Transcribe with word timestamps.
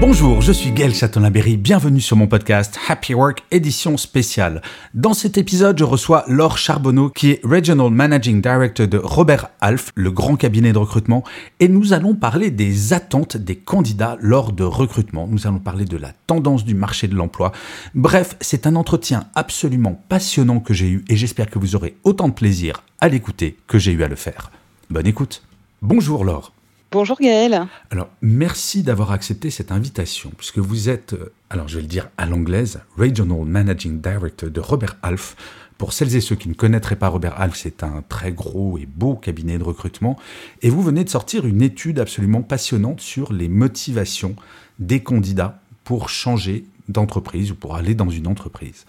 Bonjour, 0.00 0.42
je 0.42 0.50
suis 0.50 0.72
Gaël 0.72 0.92
Châtelain-Berry, 0.92 1.56
bienvenue 1.56 2.00
sur 2.00 2.16
mon 2.16 2.26
podcast 2.26 2.76
Happy 2.88 3.14
Work 3.14 3.44
édition 3.52 3.96
spéciale. 3.96 4.60
Dans 4.92 5.14
cet 5.14 5.38
épisode, 5.38 5.78
je 5.78 5.84
reçois 5.84 6.24
Laure 6.26 6.58
Charbonneau 6.58 7.10
qui 7.10 7.30
est 7.30 7.40
Regional 7.44 7.90
Managing 7.90 8.42
Director 8.42 8.88
de 8.88 8.98
Robert 8.98 9.50
Half, 9.60 9.92
le 9.94 10.10
grand 10.10 10.34
cabinet 10.34 10.72
de 10.72 10.78
recrutement, 10.78 11.22
et 11.60 11.68
nous 11.68 11.92
allons 11.92 12.14
parler 12.14 12.50
des 12.50 12.92
attentes 12.92 13.36
des 13.36 13.56
candidats 13.56 14.18
lors 14.20 14.52
de 14.52 14.64
recrutement. 14.64 15.28
Nous 15.28 15.46
allons 15.46 15.60
parler 15.60 15.84
de 15.84 15.96
la 15.96 16.12
tendance 16.26 16.64
du 16.64 16.74
marché 16.74 17.06
de 17.06 17.14
l'emploi. 17.14 17.52
Bref, 17.94 18.36
c'est 18.40 18.66
un 18.66 18.74
entretien 18.74 19.28
absolument 19.36 20.02
passionnant 20.08 20.58
que 20.58 20.74
j'ai 20.74 20.88
eu 20.88 21.04
et 21.08 21.16
j'espère 21.16 21.48
que 21.48 21.60
vous 21.60 21.76
aurez 21.76 21.96
autant 22.02 22.28
de 22.28 22.34
plaisir 22.34 22.82
à 23.00 23.08
l'écouter 23.08 23.56
que 23.68 23.78
j'ai 23.78 23.92
eu 23.92 24.02
à 24.02 24.08
le 24.08 24.16
faire. 24.16 24.50
Bonne 24.90 25.06
écoute. 25.06 25.44
Bonjour 25.82 26.24
Laure. 26.24 26.52
Bonjour 26.94 27.18
Gaël. 27.20 27.66
Alors, 27.90 28.08
merci 28.22 28.84
d'avoir 28.84 29.10
accepté 29.10 29.50
cette 29.50 29.72
invitation, 29.72 30.30
puisque 30.38 30.58
vous 30.58 30.88
êtes, 30.88 31.14
euh, 31.14 31.32
alors 31.50 31.66
je 31.66 31.74
vais 31.74 31.82
le 31.82 31.88
dire 31.88 32.08
à 32.18 32.24
l'anglaise, 32.24 32.82
Regional 32.96 33.44
Managing 33.44 34.00
Director 34.00 34.48
de 34.48 34.60
Robert 34.60 34.96
Half. 35.02 35.34
Pour 35.76 35.92
celles 35.92 36.14
et 36.14 36.20
ceux 36.20 36.36
qui 36.36 36.48
ne 36.48 36.54
connaîtraient 36.54 36.94
pas 36.94 37.08
Robert 37.08 37.34
Half, 37.40 37.56
c'est 37.56 37.82
un 37.82 38.04
très 38.08 38.30
gros 38.30 38.78
et 38.78 38.86
beau 38.86 39.16
cabinet 39.16 39.58
de 39.58 39.64
recrutement. 39.64 40.16
Et 40.62 40.70
vous 40.70 40.84
venez 40.84 41.02
de 41.02 41.08
sortir 41.08 41.46
une 41.46 41.62
étude 41.62 41.98
absolument 41.98 42.42
passionnante 42.42 43.00
sur 43.00 43.32
les 43.32 43.48
motivations 43.48 44.36
des 44.78 45.02
candidats 45.02 45.60
pour 45.82 46.08
changer 46.08 46.64
d'entreprise 46.88 47.50
ou 47.50 47.56
pour 47.56 47.74
aller 47.74 47.96
dans 47.96 48.08
une 48.08 48.28
entreprise. 48.28 48.86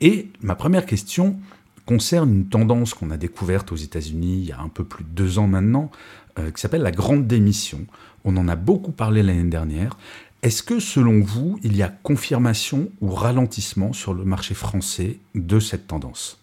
Et 0.00 0.30
ma 0.40 0.54
première 0.54 0.86
question 0.86 1.36
concerne 1.84 2.34
une 2.34 2.46
tendance 2.46 2.94
qu'on 2.94 3.10
a 3.10 3.18
découverte 3.18 3.70
aux 3.70 3.76
États-Unis 3.76 4.38
il 4.38 4.48
y 4.48 4.52
a 4.52 4.60
un 4.60 4.70
peu 4.70 4.84
plus 4.84 5.04
de 5.04 5.10
deux 5.10 5.38
ans 5.38 5.46
maintenant, 5.46 5.90
euh, 6.38 6.50
qui 6.50 6.60
s'appelle 6.60 6.82
la 6.82 6.90
grande 6.92 7.26
démission. 7.26 7.80
On 8.24 8.36
en 8.36 8.48
a 8.48 8.56
beaucoup 8.56 8.92
parlé 8.92 9.22
l'année 9.22 9.50
dernière. 9.50 9.96
Est-ce 10.42 10.62
que 10.62 10.78
selon 10.78 11.20
vous, 11.20 11.58
il 11.62 11.76
y 11.76 11.82
a 11.82 11.88
confirmation 11.88 12.88
ou 13.00 13.10
ralentissement 13.10 13.92
sur 13.92 14.12
le 14.14 14.24
marché 14.24 14.54
français 14.54 15.18
de 15.34 15.58
cette 15.60 15.86
tendance? 15.86 16.38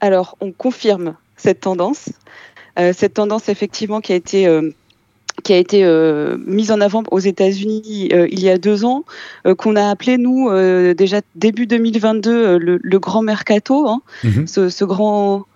Alors, 0.00 0.36
on 0.40 0.52
confirme 0.52 1.16
cette 1.36 1.60
tendance. 1.60 2.10
Euh, 2.78 2.92
cette 2.94 3.14
tendance, 3.14 3.48
effectivement, 3.48 4.00
qui 4.00 4.12
a 4.12 4.16
été, 4.16 4.46
euh, 4.46 4.70
qui 5.42 5.52
a 5.54 5.56
été 5.56 5.84
euh, 5.84 6.36
mise 6.46 6.70
en 6.70 6.80
avant 6.80 7.02
aux 7.10 7.18
États-Unis 7.18 8.10
euh, 8.12 8.28
il 8.30 8.40
y 8.40 8.50
a 8.50 8.58
deux 8.58 8.84
ans, 8.84 9.04
euh, 9.46 9.54
qu'on 9.54 9.74
a 9.76 9.88
appelé, 9.88 10.18
nous, 10.18 10.50
déjà 10.94 11.20
début 11.34 11.66
2022, 11.66 12.30
euh, 12.30 12.58
le, 12.58 12.78
le 12.82 12.98
grand 12.98 13.22
mercato, 13.22 13.88
hein, 13.88 14.02
Mhm. 14.24 14.46
ce, 14.46 14.68
ce 14.68 14.84
grand. 14.84 15.46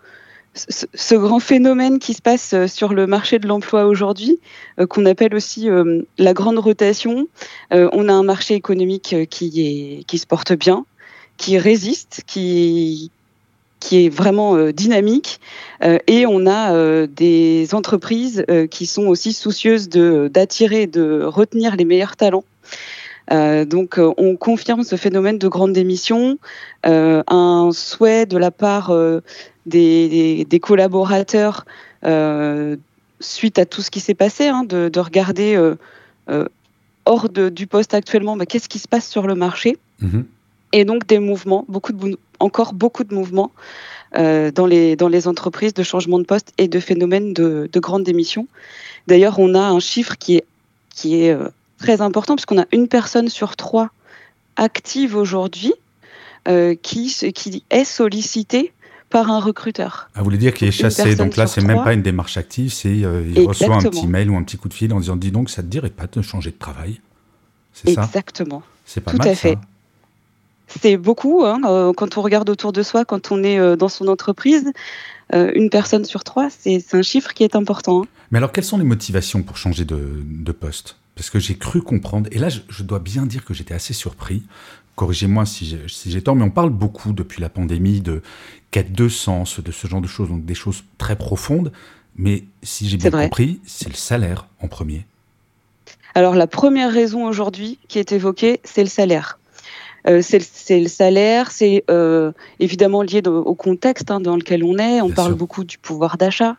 Ce, 0.55 1.15
grand 1.15 1.39
phénomène 1.39 2.01
qui 2.01 2.13
se 2.13 2.23
passe 2.23 2.55
euh, 2.55 2.67
sur 2.67 2.93
le 2.93 3.07
marché 3.07 3.39
de 3.39 3.47
l'emploi 3.47 3.87
aujourd'hui, 3.87 4.41
euh, 4.81 4.87
qu'on 4.87 5.07
appelle 5.07 5.35
aussi 5.35 5.71
euh, 5.71 6.03
la 6.19 6.33
grande 6.33 6.59
rotation. 6.59 7.29
On 7.71 8.09
a 8.09 8.13
un 8.13 8.25
marché 8.25 8.55
économique 8.55 9.15
qui, 9.31 10.05
se 10.19 10.27
porte 10.27 10.53
bien, 10.53 10.85
qui 11.37 11.57
résiste, 11.57 12.23
qui, 12.27 13.11
est 13.93 14.09
vraiment 14.09 14.71
dynamique, 14.73 15.41
et 16.07 16.27
on 16.27 16.47
a 16.47 17.07
des 17.07 17.69
entreprises 17.73 18.45
qui 18.71 18.87
sont 18.87 19.07
aussi 19.07 19.33
soucieuses 19.33 19.89
d'attirer, 19.89 20.87
de 20.87 21.23
retenir 21.23 21.77
les 21.77 21.85
meilleurs 21.85 22.17
talents. 22.17 22.45
Euh, 23.33 23.65
donc, 23.65 23.99
euh, 23.99 24.13
on 24.17 24.37
confirme 24.37 24.83
ce 24.83 24.97
phénomène 24.97 25.39
de 25.39 25.49
grande 25.49 25.73
démission, 25.73 26.39
euh, 26.87 27.23
un 27.29 27.71
souhait 27.73 28.27
de 28.27 28.37
la 28.37 28.51
part 28.51 28.91
des, 29.67 30.09
des- 30.09 30.45
des 30.45 30.61
collaborateurs 30.61 31.65
suite 33.21 33.59
à 33.59 33.67
tout 33.67 33.83
ce 33.83 33.91
qui 33.91 34.01
s'est 34.01 34.15
passé, 34.15 34.49
hein, 34.49 34.65
de, 34.65 34.89
de 34.89 35.01
regarder 35.01 35.55
euh, 35.57 35.75
euh, 36.31 36.47
hors 37.05 37.29
de- 37.29 37.49
du 37.51 37.67
poste 37.67 37.93
actuellement, 37.95 38.37
bah, 38.37 38.47
qu'est-ce 38.47 38.69
qui 38.69 38.79
se 38.79 38.89
passe 38.89 39.09
sur 39.09 39.27
le 39.27 39.35
marché 39.35 39.77
Mhm. 40.01 40.25
et 40.73 40.85
donc 40.87 41.07
des 41.07 41.19
mouvements, 41.19 41.65
beaucoup 41.69 41.93
de, 41.93 42.03
mou- 42.03 42.17
encore 42.39 42.73
beaucoup 42.73 43.05
de 43.05 43.15
mouvements 43.15 43.51
euh, 44.17 44.51
dans, 44.51 44.67
les, 44.67 44.97
dans 44.97 45.09
les 45.09 45.29
entreprises 45.29 45.75
de 45.75 45.83
changement 45.83 46.19
de 46.19 46.25
poste 46.25 46.53
et 46.59 46.67
de 46.69 46.81
phénomènes 46.81 47.35
de, 47.35 47.69
de 47.71 47.81
grande 47.81 48.03
démission. 48.05 48.49
D'ailleurs, 49.07 49.39
on 49.39 49.55
a 49.55 49.61
un 49.61 49.81
chiffre 49.81 50.17
qui 50.19 50.37
est, 50.37 50.45
qui 50.95 51.23
est 51.23 51.33
très 51.81 52.01
important 52.03 52.37
puisqu'on 52.37 52.61
a 52.61 52.67
une 52.73 52.89
personne 52.89 53.29
sur 53.29 53.57
trois 53.57 53.89
active 54.57 55.17
aujourd'hui 55.17 55.73
euh, 56.47 56.75
qui, 56.75 57.13
qui 57.35 57.65
est 57.71 57.85
sollicitée 57.85 58.73
par 59.09 59.31
un 59.31 59.41
recruteur. 59.41 60.09
Ah, 60.15 60.19
vous 60.19 60.25
voulez 60.25 60.39
dire 60.39 60.55
qu'il 60.55 60.69
est 60.69 60.73
chassé, 60.73 61.17
donc 61.17 61.37
là, 61.37 61.47
c'est 61.47 61.63
même 61.63 61.83
pas 61.83 61.95
une 61.95 62.03
démarche 62.03 62.37
active, 62.37 62.73
c'est 62.73 63.03
euh, 63.03 63.25
il 63.27 63.47
reçoit 63.47 63.75
un 63.75 63.83
petit 63.83 64.07
mail 64.07 64.31
ou 64.31 64.37
un 64.37 64.45
petit 64.45 64.57
coup 64.57 64.69
de 64.69 64.75
fil 64.75 64.93
en 64.93 65.01
disant 65.01 65.17
dis 65.17 65.33
donc, 65.33 65.51
ça 65.51 65.63
te 65.63 65.69
dirait 65.69 65.91
pas 65.91 66.07
de 66.07 66.23
changer 66.23 66.51
de 66.51 66.59
travail? 66.59 67.01
C'est 67.73 67.95
ça? 67.95 68.05
Exactement. 68.05 68.63
C'est 68.85 69.01
pas 69.01 69.11
tout 69.11 69.17
mal 69.17 69.29
à 69.29 69.35
fait. 69.35 69.59
C'est 70.69 70.97
beaucoup 70.97 71.45
hein, 71.45 71.61
euh, 71.65 71.93
quand 71.93 72.17
on 72.19 72.23
regarde 72.23 72.49
autour 72.49 72.73
de 72.73 72.83
soi, 72.85 73.05
quand 73.05 73.33
on 73.33 73.43
est 73.43 73.59
euh, 73.59 73.75
dans 73.75 73.89
son 73.89 74.07
entreprise. 74.07 74.71
une 75.33 75.71
personne 75.71 76.05
sur 76.05 76.23
trois, 76.25 76.49
c'est 76.51 76.81
c'est 76.85 76.97
un 76.97 77.03
chiffre 77.03 77.33
qui 77.35 77.43
est 77.45 77.55
important. 77.55 78.03
hein. 78.03 78.07
Mais 78.31 78.39
alors, 78.39 78.53
quelles 78.53 78.65
sont 78.65 78.79
les 78.79 78.85
motivations 78.85 79.43
pour 79.43 79.57
changer 79.57 79.85
de, 79.85 80.01
de 80.25 80.53
poste? 80.53 80.97
Parce 81.21 81.29
que 81.29 81.39
j'ai 81.39 81.59
cru 81.59 81.83
comprendre, 81.83 82.31
et 82.33 82.39
là, 82.39 82.49
je, 82.49 82.61
je 82.71 82.83
dois 82.83 82.99
bien 82.99 83.27
dire 83.27 83.45
que 83.45 83.53
j'étais 83.53 83.75
assez 83.75 83.93
surpris. 83.93 84.43
Corrigez-moi 84.97 85.45
si 85.45 85.67
j'ai 85.67 85.79
si 85.87 86.23
tort, 86.23 86.35
mais 86.35 86.45
on 86.45 86.51
parle 86.51 86.71
beaucoup 86.71 87.13
depuis 87.13 87.43
la 87.43 87.51
pandémie 87.51 88.01
de 88.01 88.23
quête 88.71 88.93
de 88.93 89.07
sens, 89.11 89.61
de 89.61 89.71
ce 89.71 89.87
genre 89.87 90.01
de 90.01 90.07
choses, 90.07 90.31
donc 90.31 90.47
des 90.47 90.55
choses 90.55 90.83
très 90.97 91.17
profondes. 91.17 91.73
Mais 92.17 92.45
si 92.63 92.89
j'ai 92.89 92.97
bien 92.97 93.11
vrai. 93.11 93.25
compris, 93.25 93.61
c'est 93.67 93.91
le 93.91 93.97
salaire 93.97 94.47
en 94.63 94.69
premier. 94.69 95.05
Alors 96.15 96.35
la 96.35 96.47
première 96.47 96.91
raison 96.91 97.27
aujourd'hui 97.27 97.79
qui 97.89 97.99
est 97.99 98.13
évoquée, 98.13 98.61
c'est 98.65 98.83
le 98.83 98.89
salaire. 98.89 99.39
Euh, 100.09 100.23
c'est 100.23 100.39
le- 100.39 100.47
c'est 100.51 100.81
le 100.81 100.89
salaire, 100.89 101.51
c'est 101.51 101.85
euh, 101.91 102.33
évidemment 102.61 103.03
lié 103.03 103.21
de- 103.21 103.29
au 103.29 103.55
contexte 103.55 104.11
hein, 104.11 104.21
dans 104.21 104.37
lequel 104.37 104.65
on 104.65 104.79
est. 104.79 105.03
On 105.03 105.09
Bien 105.09 105.15
parle 105.15 105.33
sûr. 105.33 105.37
beaucoup 105.37 105.65
du 105.65 105.77
pouvoir 105.77 106.17
d'achat, 106.17 106.57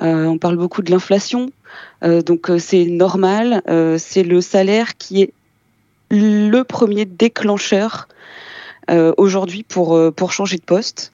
euh, 0.00 0.26
on 0.26 0.38
parle 0.38 0.56
beaucoup 0.56 0.82
de 0.82 0.90
l'inflation. 0.90 1.52
Euh, 2.02 2.22
donc 2.22 2.50
euh, 2.50 2.58
c'est 2.58 2.84
normal, 2.86 3.62
euh, 3.68 3.96
c'est 3.98 4.22
le 4.22 4.40
salaire 4.40 4.96
qui 4.96 5.22
est 5.22 5.32
le 6.10 6.62
premier 6.62 7.04
déclencheur 7.04 8.08
aujourd'hui 9.16 9.62
pour, 9.62 9.98
pour 10.14 10.32
changer 10.32 10.58
de 10.58 10.62
poste. 10.62 11.12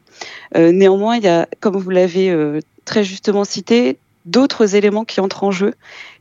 Néanmoins, 0.56 1.16
il 1.16 1.22
y 1.22 1.28
a, 1.28 1.46
comme 1.60 1.76
vous 1.76 1.88
l'avez 1.88 2.60
très 2.84 3.04
justement 3.04 3.44
cité, 3.44 3.96
d'autres 4.26 4.74
éléments 4.74 5.04
qui 5.04 5.20
entrent 5.20 5.44
en 5.44 5.52
jeu, 5.52 5.74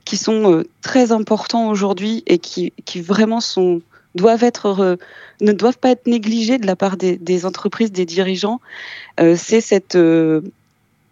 qui 0.05 0.15
sont 0.15 0.63
très 0.81 1.11
importants 1.11 1.69
aujourd'hui 1.69 2.23
et 2.27 2.37
qui, 2.37 2.71
qui 2.85 3.01
vraiment 3.01 3.41
sont, 3.41 3.81
doivent 4.13 4.43
être, 4.43 4.69
re- 4.69 4.99
ne 5.41 5.51
doivent 5.51 5.79
pas 5.79 5.89
être 5.89 6.05
négligés 6.05 6.59
de 6.59 6.67
la 6.67 6.75
part 6.75 6.95
des, 6.95 7.17
des 7.17 7.47
entreprises, 7.47 7.91
des 7.91 8.05
dirigeants. 8.05 8.61
C'est 9.17 9.61
cette 9.61 9.97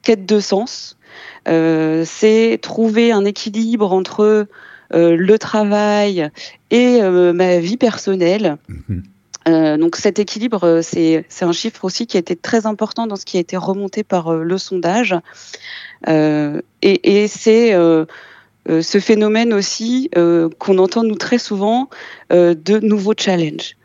quête 0.04 0.26
de 0.28 0.40
sens, 0.40 0.97
c'est 1.48 2.60
trouver 2.62 3.12
un 3.12 3.26
équilibre 3.26 3.94
entre 3.94 4.48
euh, 4.94 5.18
le 5.18 5.38
travail 5.38 6.30
et 6.72 7.02
euh, 7.02 7.34
ma 7.34 7.60
vie 7.60 7.78
personnelle. 7.78 8.58
Mhm. 8.70 9.04
Euh, 9.48 9.78
donc 9.78 9.96
cet 9.96 10.20
équilibre, 10.20 10.64
euh, 10.66 10.82
c'est 10.82 11.26
un 11.42 11.52
chiffre 11.52 11.86
aussi 11.86 12.06
qui 12.06 12.18
a 12.18 12.20
été 12.20 12.36
très 12.36 12.66
important 12.66 13.08
dans 13.08 13.16
ce 13.16 13.26
qui 13.26 13.38
a 13.38 13.40
été 13.40 13.58
remonté 13.58 14.04
par 14.04 14.30
euh, 14.30 14.44
le 14.44 14.58
sondage. 14.58 15.16
Euh, 16.08 16.62
et 16.82 17.24
et 17.24 17.28
c'est 17.28 17.74
euh, 17.74 18.06
euh, 18.70 18.82
ce 18.82 19.00
phénomène 19.00 19.54
aussi 19.54 20.10
euh, 20.18 20.50
qu'on 20.58 20.78
entend 20.78 21.04
nous 21.04 21.16
très 21.16 21.38
souvent 21.38 21.90
euh, 22.32 22.56
de 22.56 22.80
nouveaux 22.80 23.14
challenges. 23.18 23.76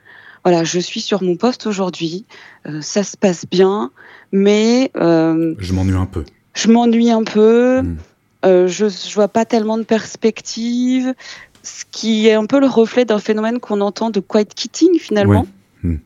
Voilà, 0.44 0.64
je 0.64 0.80
suis 0.80 1.00
sur 1.00 1.22
mon 1.22 1.36
poste 1.36 1.66
aujourd'hui, 1.66 2.26
euh, 2.66 2.80
ça 2.80 3.04
se 3.04 3.16
passe 3.16 3.44
bien, 3.48 3.92
mais 4.32 4.90
euh, 4.96 5.54
Je 5.58 5.72
m'ennuie 5.72 5.96
un 5.96 6.06
peu. 6.06 6.24
Je 6.54 6.70
m'ennuie 6.70 7.10
un 7.10 7.24
peu, 7.24 7.82
Mm. 7.82 7.96
euh, 8.44 8.66
je 8.68 8.86
ne 8.86 9.14
vois 9.14 9.28
pas 9.28 9.44
tellement 9.44 9.78
de 9.78 9.82
perspectives, 9.84 11.14
ce 11.62 11.84
qui 11.90 12.26
est 12.26 12.34
un 12.34 12.46
peu 12.46 12.60
le 12.60 12.66
reflet 12.66 13.04
d'un 13.04 13.18
phénomène 13.18 13.58
qu'on 13.60 13.80
entend 13.80 14.10
de 14.10 14.20
quiet 14.20 14.44
quitting 14.54 14.98
finalement. 14.98 15.46
Oui. 15.84 15.90
Mm. 15.90 15.96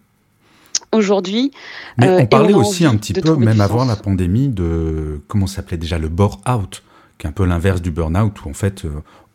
Aujourd'hui, 0.92 1.50
Mais 1.98 2.08
Euh, 2.08 2.18
on 2.20 2.26
parlait 2.26 2.54
on 2.54 2.58
aussi 2.60 2.84
un 2.86 2.96
petit 2.96 3.12
peu, 3.12 3.34
même 3.36 3.60
avant 3.60 3.80
sens. 3.80 3.88
la 3.88 3.96
pandémie, 3.96 4.48
de 4.48 5.20
comment 5.28 5.46
s'appelait 5.46 5.76
déjà 5.78 5.98
le 5.98 6.08
bore 6.08 6.40
out. 6.48 6.82
qui 7.18 7.26
est 7.26 7.30
un 7.30 7.32
peu 7.32 7.46
l'inverse 7.46 7.80
du 7.80 7.90
burn-out, 7.90 8.44
où 8.44 8.50
en 8.50 8.52
fait, 8.52 8.84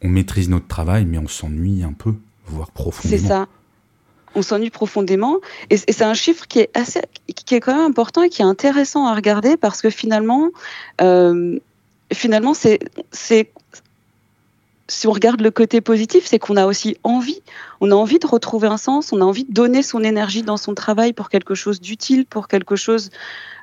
on 0.04 0.08
maîtrise 0.08 0.50
notre 0.50 0.68
travail, 0.68 1.04
mais 1.06 1.18
on 1.18 1.28
s'ennuie 1.28 1.84
un 1.84 1.94
peu, 1.94 2.14
voire 2.46 2.70
profondément. 2.70 3.20
C'est 3.20 3.28
ça. 3.28 3.48
On 4.36 4.42
s'ennuie 4.42 4.70
profondément. 4.70 5.38
Et, 5.70 5.78
c'est 5.78 6.04
un 6.04 6.14
chiffre 6.14 6.48
qui 6.48 6.60
est, 6.60 6.78
assez, 6.78 7.02
qui 7.36 7.56
est 7.56 7.60
quand 7.60 7.76
même 7.76 7.86
important 7.86 8.24
et 8.24 8.30
qui 8.30 8.42
est 8.42 8.46
intéressant 8.46 9.06
à 9.06 9.16
regarder 9.16 9.58
parce 9.58 9.82
que 9.82 9.90
finalement, 9.90 10.50
finalement 12.12 12.54
c'est 12.54 12.80
si 14.92 15.08
on 15.08 15.12
regarde 15.12 15.42
le 15.42 15.52
côté 15.52 15.80
positif, 15.80 16.26
c'est 16.26 16.38
qu'on 16.38 16.58
a 16.58 16.66
aussi 16.66 16.98
envie. 17.04 17.42
On 17.80 17.92
a 17.92 17.96
envie 17.96 18.20
de 18.20 18.28
retrouver 18.28 18.68
un 18.68 18.78
sens, 18.78 19.14
on 19.14 19.22
a 19.22 19.24
envie 19.24 19.46
de 19.46 19.54
donner 19.54 19.84
son 19.84 20.04
énergie 20.04 20.44
dans 20.44 20.58
son 20.58 20.76
travail 20.76 21.14
pour 21.14 21.30
quelque 21.30 21.56
chose 21.56 21.80
d'utile, 21.80 22.26
pour 22.26 22.50
quelque 22.50 22.76
chose 22.76 23.10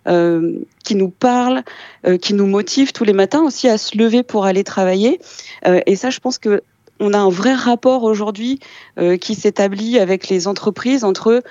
euh, 0.07 0.59
qui 0.85 0.95
nous 0.95 1.11
parle, 1.11 1.65
euh, 2.07 2.17
qui 2.17 2.33
nous 2.33 2.47
motive 2.47 2.93
tous 2.93 3.05
les 3.05 3.13
matins 3.13 3.43
aussi 3.43 3.69
à 3.69 3.77
se 3.77 3.99
lever 3.99 4.23
pour 4.23 4.47
aller 4.47 4.65
travailler. 4.65 5.21
Euh, 5.67 5.81
et 5.85 5.97
ça, 5.97 6.09
je 6.09 6.19
pense 6.19 6.39
que 6.39 6.63
on 7.01 7.13
a 7.13 7.19
un 7.19 7.31
vrai 7.31 7.55
rapport 7.55 8.05
aujourd'hui 8.05 8.61
qui 9.21 9.35
s'établit 9.35 9.99
avec 9.99 10.29
les 10.29 10.49
entreprises 10.49 11.05
entre 11.05 11.43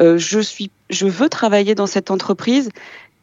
je 0.00 0.40
suis, 0.40 0.70
je 0.90 1.06
veux 1.06 1.28
travailler 1.28 1.74
dans 1.74 1.86
cette 1.86 2.10
entreprise 2.10 2.70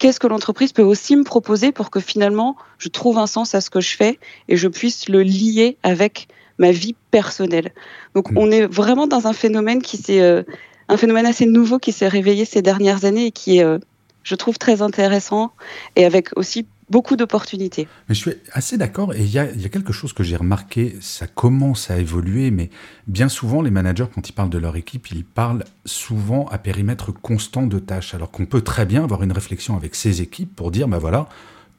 qu'est-ce 0.01 0.19
que 0.19 0.25
l'entreprise 0.25 0.73
peut 0.73 0.81
aussi 0.81 1.15
me 1.15 1.23
proposer 1.23 1.71
pour 1.71 1.91
que 1.91 1.99
finalement 1.99 2.55
je 2.79 2.89
trouve 2.89 3.19
un 3.19 3.27
sens 3.27 3.53
à 3.53 3.61
ce 3.61 3.69
que 3.69 3.81
je 3.81 3.95
fais 3.95 4.17
et 4.47 4.57
je 4.57 4.67
puisse 4.67 5.07
le 5.07 5.21
lier 5.21 5.77
avec 5.83 6.27
ma 6.57 6.71
vie 6.71 6.95
personnelle. 7.11 7.71
Donc 8.15 8.31
mm. 8.31 8.37
on 8.39 8.49
est 8.49 8.65
vraiment 8.65 9.05
dans 9.05 9.27
un 9.27 9.33
phénomène 9.33 9.83
qui 9.83 9.97
s'est 9.97 10.21
euh, 10.21 10.41
un 10.89 10.97
phénomène 10.97 11.27
assez 11.27 11.45
nouveau 11.45 11.77
qui 11.77 11.91
s'est 11.91 12.07
réveillé 12.07 12.45
ces 12.45 12.63
dernières 12.63 13.05
années 13.05 13.27
et 13.27 13.31
qui 13.31 13.59
est 13.59 13.63
euh, 13.63 13.77
je 14.23 14.33
trouve 14.33 14.57
très 14.57 14.81
intéressant 14.81 15.51
et 15.95 16.03
avec 16.03 16.29
aussi 16.35 16.65
beaucoup 16.91 17.15
d'opportunités. 17.15 17.87
Mais 18.09 18.15
je 18.15 18.19
suis 18.19 18.31
assez 18.51 18.77
d'accord 18.77 19.13
et 19.13 19.21
il 19.21 19.31
y, 19.31 19.39
a, 19.39 19.47
quelque 19.47 19.93
chose 19.93 20.13
que 20.13 20.23
j'ai 20.23 20.35
remarqué, 20.35 20.97
ça 20.99 21.25
commence 21.25 21.89
à 21.89 21.97
évoluer, 21.97 22.51
mais 22.51 22.69
bien 23.07 23.29
souvent 23.29 23.61
les 23.61 23.71
managers, 23.71 24.05
quand 24.13 24.27
ils 24.29 24.33
parlent 24.33 24.49
de 24.49 24.57
leur 24.57 24.75
équipe, 24.75 25.09
ils 25.11 25.23
parlent 25.23 25.63
souvent 25.85 26.45
à 26.47 26.57
périmètre 26.57 27.11
constant 27.11 27.65
de 27.65 27.79
tâches, 27.79 28.13
alors 28.13 28.29
qu'on 28.29 28.45
peut 28.45 28.61
très 28.61 28.85
bien 28.85 29.03
avoir 29.03 29.23
une 29.23 29.31
réflexion 29.31 29.75
avec 29.75 29.95
ses 29.95 30.21
équipes 30.21 30.55
pour 30.55 30.69
dire, 30.69 30.87
ben 30.87 30.97
voilà, 30.97 31.27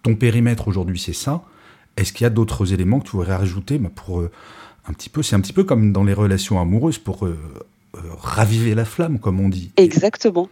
ton 0.03 0.17
périmètre 0.17 0.67
aujourd'hui 0.67 0.99
c'est 0.99 1.13
ça, 1.13 1.45
est-ce 1.97 2.13
qu'il 2.13 2.25
y 2.25 2.27
a 2.27 2.31
d'autres 2.31 2.73
éléments 2.73 3.01
que 3.01 3.05
tu 3.05 3.17
voudrais 3.17 3.37
rajouter 3.37 3.79
bah, 3.79 3.91
pour 3.95 4.21
euh, 4.21 4.31
un 4.87 4.93
petit 4.93 5.11
peu, 5.11 5.23
c'est 5.23 5.37
un 5.37 5.41
petit 5.41 5.53
peu 5.53 5.65
comme 5.65 5.93
dans 5.93 6.05
les 6.05 6.15
relations 6.15 6.61
amoureuses 6.61 6.99
pour 6.99 7.27
euh, 7.27 7.39
euh, 7.97 8.01
raviver 8.19 8.75
la 8.75 8.85
flamme, 8.85 9.19
comme 9.19 9.41
on 9.41 9.49
dit. 9.49 9.71
Exactement. 9.77 10.49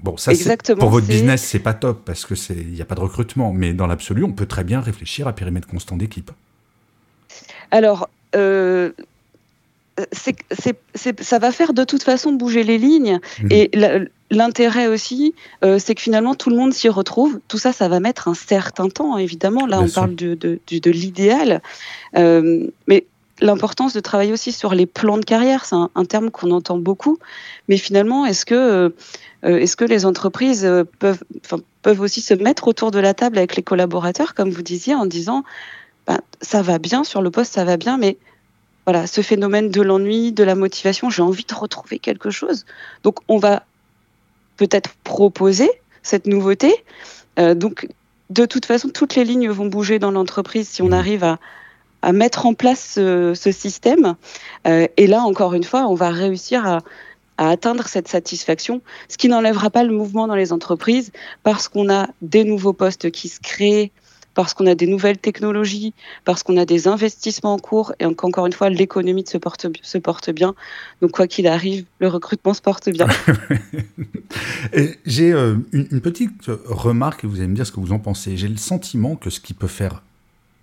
Bon, 0.00 0.16
ça, 0.16 0.32
pour 0.78 0.90
votre 0.90 1.06
business, 1.06 1.42
c'est 1.42 1.60
pas 1.60 1.72
top 1.72 2.02
parce 2.04 2.26
que 2.26 2.34
c'est, 2.34 2.54
il 2.54 2.72
n'y 2.72 2.82
a 2.82 2.84
pas 2.84 2.94
de 2.94 3.00
recrutement. 3.00 3.52
Mais 3.52 3.72
dans 3.72 3.86
l'absolu, 3.86 4.24
on 4.24 4.32
peut 4.32 4.46
très 4.46 4.64
bien 4.64 4.80
réfléchir 4.80 5.26
à 5.26 5.32
périmètre 5.32 5.66
constant 5.66 5.96
d'équipe. 5.96 6.30
Alors, 7.70 8.08
euh, 8.36 8.92
ça 10.12 11.38
va 11.38 11.52
faire 11.52 11.72
de 11.72 11.84
toute 11.84 12.02
façon 12.02 12.32
bouger 12.32 12.64
les 12.64 12.78
lignes. 12.78 13.20
Mhm. 13.42 13.48
Et 13.50 13.70
l'intérêt 14.30 14.88
aussi, 14.88 15.34
euh, 15.64 15.78
c'est 15.78 15.94
que 15.94 16.02
finalement, 16.02 16.34
tout 16.34 16.50
le 16.50 16.56
monde 16.56 16.74
s'y 16.74 16.88
retrouve. 16.88 17.40
Tout 17.48 17.58
ça, 17.58 17.72
ça 17.72 17.88
va 17.88 18.00
mettre 18.00 18.28
un 18.28 18.34
certain 18.34 18.88
temps, 18.88 19.16
évidemment. 19.18 19.66
Là, 19.66 19.80
on 19.80 19.88
parle 19.88 20.14
de, 20.14 20.34
de, 20.34 20.58
de 20.70 20.90
l'idéal. 20.90 21.62
Euh, 22.16 22.66
mais 22.86 23.06
l'importance 23.40 23.92
de 23.92 24.00
travailler 24.00 24.32
aussi 24.32 24.52
sur 24.52 24.74
les 24.74 24.86
plans 24.86 25.18
de 25.18 25.24
carrière, 25.24 25.64
c'est 25.64 25.74
un, 25.74 26.04
terme 26.04 26.30
qu'on 26.30 26.50
entend 26.50 26.78
beaucoup, 26.78 27.18
mais 27.68 27.76
finalement, 27.76 28.26
est-ce 28.26 28.44
que, 28.46 28.54
euh, 28.54 28.88
euh, 29.44 29.58
est-ce 29.58 29.76
que 29.76 29.84
les 29.84 30.06
entreprises 30.06 30.64
euh, 30.64 30.84
peuvent, 30.98 31.22
peuvent 31.82 32.00
aussi 32.00 32.20
se 32.20 32.34
mettre 32.34 32.68
autour 32.68 32.90
de 32.90 32.98
la 32.98 33.14
table 33.14 33.38
avec 33.38 33.56
les 33.56 33.62
collaborateurs, 33.62 34.34
comme 34.34 34.50
vous 34.50 34.62
disiez, 34.62 34.94
en 34.94 35.06
disant, 35.06 35.44
ben, 36.06 36.20
ça 36.40 36.62
va 36.62 36.78
bien 36.78 37.02
sur 37.02 37.22
le 37.22 37.30
poste, 37.30 37.54
ça 37.54 37.64
va 37.64 37.76
bien, 37.76 37.96
mais 37.96 38.16
voilà, 38.86 39.06
ce 39.06 39.20
phénomène 39.20 39.70
de 39.70 39.82
l'ennui, 39.82 40.32
de 40.32 40.44
la 40.44 40.54
motivation, 40.54 41.10
j'ai 41.10 41.22
envie 41.22 41.44
de 41.44 41.54
retrouver 41.54 41.98
quelque 41.98 42.30
chose. 42.30 42.66
Donc, 43.02 43.18
on 43.28 43.38
va 43.38 43.64
peut-être 44.56 44.90
proposer 45.02 45.70
cette 46.02 46.26
nouveauté. 46.26 46.84
donc, 47.38 47.88
de 48.28 48.44
toute 48.44 48.66
façon, 48.66 48.90
toutes 48.90 49.14
les 49.16 49.24
lignes 49.24 49.48
vont 49.48 49.66
bouger 49.66 49.98
dans 49.98 50.10
l'entreprise 50.10 50.68
si 50.68 50.82
on 50.82 50.88
mmh. 50.88 50.92
arrive 50.92 51.24
à, 51.24 51.38
à 52.04 52.12
mettre 52.12 52.44
en 52.44 52.52
place 52.52 52.92
ce, 52.94 53.50
système. 53.50 54.14
Euh, 54.66 54.86
et 54.96 55.06
là, 55.06 55.22
encore 55.22 55.54
une 55.54 55.64
fois, 55.64 55.86
on 55.88 55.94
va 55.94 56.10
réussir 56.10 56.66
à, 56.66 56.80
atteindre 57.38 57.88
cette 57.88 58.06
satisfaction, 58.06 58.80
ce 59.08 59.16
qui 59.16 59.28
n'enlèvera 59.28 59.70
pas 59.70 59.82
le 59.82 59.92
mouvement 59.92 60.28
dans 60.28 60.36
les 60.36 60.52
entreprises 60.52 61.10
parce 61.42 61.66
qu'on 61.66 61.90
a 61.90 62.08
des 62.22 62.44
nouveaux 62.44 62.74
postes 62.74 63.10
qui 63.10 63.28
se 63.28 63.40
créent, 63.40 63.90
parce 64.34 64.54
qu'on 64.54 64.66
a 64.66 64.76
des 64.76 64.86
nouvelles 64.86 65.18
technologies, 65.18 65.94
parce 66.24 66.44
qu'on 66.44 66.56
a 66.58 66.64
des 66.64 66.86
investissements 66.86 67.54
en 67.54 67.58
cours 67.58 67.92
et 67.98 68.14
qu'encore 68.14 68.46
une 68.46 68.52
fois, 68.52 68.68
l'économie 68.68 69.24
se 69.26 69.38
porte, 69.38 70.30
bien. 70.30 70.54
Donc, 71.00 71.12
quoi 71.12 71.26
qu'il 71.26 71.48
arrive, 71.48 71.86
le 71.98 72.08
recrutement 72.08 72.54
se 72.54 72.60
porte 72.60 72.88
bien. 72.90 73.08
J'ai 75.06 75.32
euh, 75.32 75.56
une, 75.72 76.00
petite 76.00 76.50
remarque 76.66 77.24
et 77.24 77.26
vous 77.26 77.38
allez 77.38 77.48
me 77.48 77.56
dire 77.56 77.66
ce 77.66 77.72
que 77.72 77.80
vous 77.80 77.92
en 77.92 77.98
pensez. 77.98 78.36
J'ai 78.36 78.48
le 78.48 78.58
sentiment 78.58 79.16
que 79.16 79.30
ce 79.30 79.40
qui 79.40 79.54
peut 79.54 79.68
faire 79.68 80.02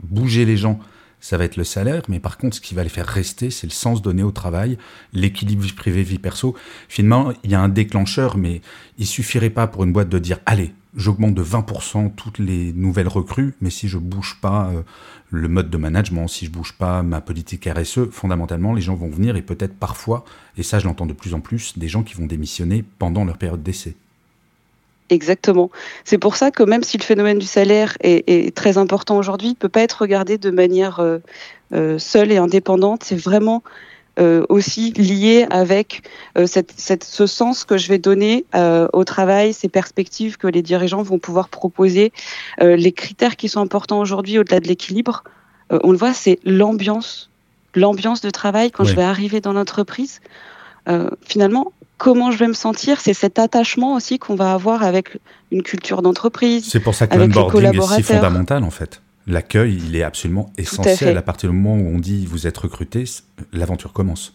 bouger 0.03 0.45
les 0.45 0.57
gens, 0.57 0.79
ça 1.21 1.37
va 1.37 1.45
être 1.45 1.55
le 1.55 1.63
salaire, 1.63 2.01
mais 2.09 2.19
par 2.19 2.37
contre, 2.37 2.57
ce 2.57 2.61
qui 2.61 2.75
va 2.75 2.83
les 2.83 2.89
faire 2.89 3.07
rester, 3.07 3.51
c'est 3.51 3.67
le 3.67 3.71
sens 3.71 4.01
donné 4.01 4.23
au 4.23 4.31
travail, 4.31 4.77
l'équilibre 5.13 5.61
vie 5.61 5.71
privée, 5.71 6.03
vie 6.03 6.19
perso. 6.19 6.55
Finalement, 6.89 7.31
il 7.43 7.51
y 7.51 7.55
a 7.55 7.61
un 7.61 7.69
déclencheur, 7.69 8.37
mais 8.37 8.61
il 8.97 9.05
suffirait 9.05 9.51
pas 9.51 9.67
pour 9.67 9.83
une 9.83 9.93
boîte 9.93 10.09
de 10.09 10.19
dire, 10.19 10.39
allez, 10.47 10.73
j'augmente 10.95 11.35
de 11.35 11.43
20% 11.43 12.13
toutes 12.15 12.39
les 12.39 12.73
nouvelles 12.73 13.07
recrues, 13.07 13.53
mais 13.61 13.69
si 13.69 13.87
je 13.87 13.97
bouge 13.97 14.39
pas 14.41 14.71
euh, 14.73 14.81
le 15.29 15.47
mode 15.47 15.69
de 15.69 15.77
management, 15.77 16.27
si 16.27 16.47
je 16.47 16.51
bouge 16.51 16.73
pas 16.73 17.03
ma 17.03 17.21
politique 17.21 17.69
RSE, 17.71 18.09
fondamentalement, 18.11 18.73
les 18.73 18.81
gens 18.81 18.95
vont 18.95 19.09
venir 19.09 19.35
et 19.35 19.41
peut-être 19.41 19.75
parfois, 19.75 20.25
et 20.57 20.63
ça 20.63 20.79
je 20.79 20.85
l'entends 20.85 21.05
de 21.05 21.13
plus 21.13 21.33
en 21.33 21.39
plus, 21.39 21.77
des 21.77 21.87
gens 21.87 22.03
qui 22.03 22.15
vont 22.15 22.25
démissionner 22.25 22.83
pendant 22.99 23.25
leur 23.25 23.37
période 23.37 23.63
d'essai. 23.63 23.95
Exactement. 25.11 25.69
C'est 26.05 26.17
pour 26.17 26.37
ça 26.37 26.51
que 26.51 26.63
même 26.63 26.83
si 26.83 26.97
le 26.97 27.03
phénomène 27.03 27.37
du 27.37 27.45
salaire 27.45 27.97
est, 27.99 28.55
très 28.55 28.77
important 28.77 29.17
aujourd'hui, 29.17 29.49
il 29.49 29.51
ne 29.51 29.55
peut 29.55 29.69
pas 29.69 29.81
être 29.81 30.01
regardé 30.01 30.37
de 30.37 30.49
manière 30.49 31.01
euh, 31.01 31.19
euh, 31.73 31.99
seule 31.99 32.31
et 32.31 32.37
indépendante. 32.37 33.03
C'est 33.03 33.19
vraiment 33.19 33.61
euh, 34.19 34.45
aussi 34.47 34.93
lié 34.93 35.47
avec 35.49 36.03
cette, 36.45 37.03
ce 37.03 37.25
sens 37.25 37.65
que 37.65 37.77
je 37.77 37.89
vais 37.89 37.97
donner 37.97 38.45
au 38.93 39.03
travail, 39.03 39.51
ces 39.51 39.67
perspectives 39.67 40.37
que 40.37 40.47
les 40.47 40.61
dirigeants 40.61 41.03
vont 41.03 41.19
pouvoir 41.19 41.49
proposer, 41.49 42.13
les 42.61 42.91
critères 42.93 43.35
qui 43.35 43.49
sont 43.49 43.59
importants 43.59 43.99
aujourd'hui 43.99 44.39
au-delà 44.39 44.61
de 44.61 44.67
l'équilibre. 44.67 45.25
on 45.71 45.91
le 45.91 45.97
voit, 45.97 46.13
c'est 46.13 46.39
l'ambiance, 46.45 47.29
l'ambiance 47.75 48.21
de 48.21 48.29
travail 48.29 48.71
quand 48.71 48.85
je 48.85 48.95
vais 48.95 49.03
arriver 49.03 49.41
dans 49.41 49.53
l'entreprise. 49.53 50.21
finalement, 51.21 51.73
comment 52.01 52.31
je 52.31 52.37
vais 52.39 52.47
me 52.47 52.53
sentir, 52.53 52.99
c'est 52.99 53.13
cet 53.13 53.37
attachement 53.37 53.93
aussi 53.93 54.17
qu'on 54.17 54.33
va 54.33 54.53
avoir 54.53 54.81
avec 54.81 55.19
une 55.51 55.61
culture 55.61 56.01
d'entreprise. 56.01 56.67
C'est 56.67 56.79
pour 56.79 56.95
ça 56.95 57.05
que 57.05 57.15
l'onboarding 57.15 57.79
est 57.79 57.95
si 57.97 58.01
fondamental 58.01 58.63
en 58.63 58.71
fait. 58.71 59.03
L'accueil, 59.27 59.79
il 59.85 59.95
est 59.95 60.01
absolument 60.01 60.51
essentiel. 60.57 61.15
À, 61.15 61.21
partir 61.21 61.51
du 61.51 61.55
moment 61.55 61.75
où 61.75 61.95
on 61.95 61.99
dit 61.99 62.25
vous 62.25 62.47
êtes 62.47 62.57
recruté, 62.57 63.03
l'aventure 63.53 63.93
commence. 63.93 64.33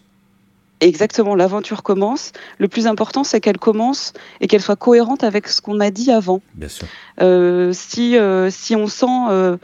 Exactement, 0.80 1.34
l'aventure 1.34 1.82
commence. 1.82 2.30
Le 2.58 2.68
plus 2.68 2.86
important, 2.86 3.24
c'est 3.24 3.40
qu'elle 3.40 3.58
commence 3.58 4.12
et 4.40 4.46
qu'elle 4.46 4.62
soit 4.62 4.76
cohérente 4.76 5.24
avec 5.24 5.48
ce 5.48 5.60
qu'on 5.60 5.80
a 5.80 5.90
dit 5.90 6.12
avant. 6.12 6.42
Bien 6.54 6.68
sûr. 6.68 6.86
Euh, 7.20 7.72
si, 7.72 8.16
euh, 8.16 8.48
si 8.48 8.76
on 8.76 8.86
sent 8.86 9.06
euh, 9.28 9.56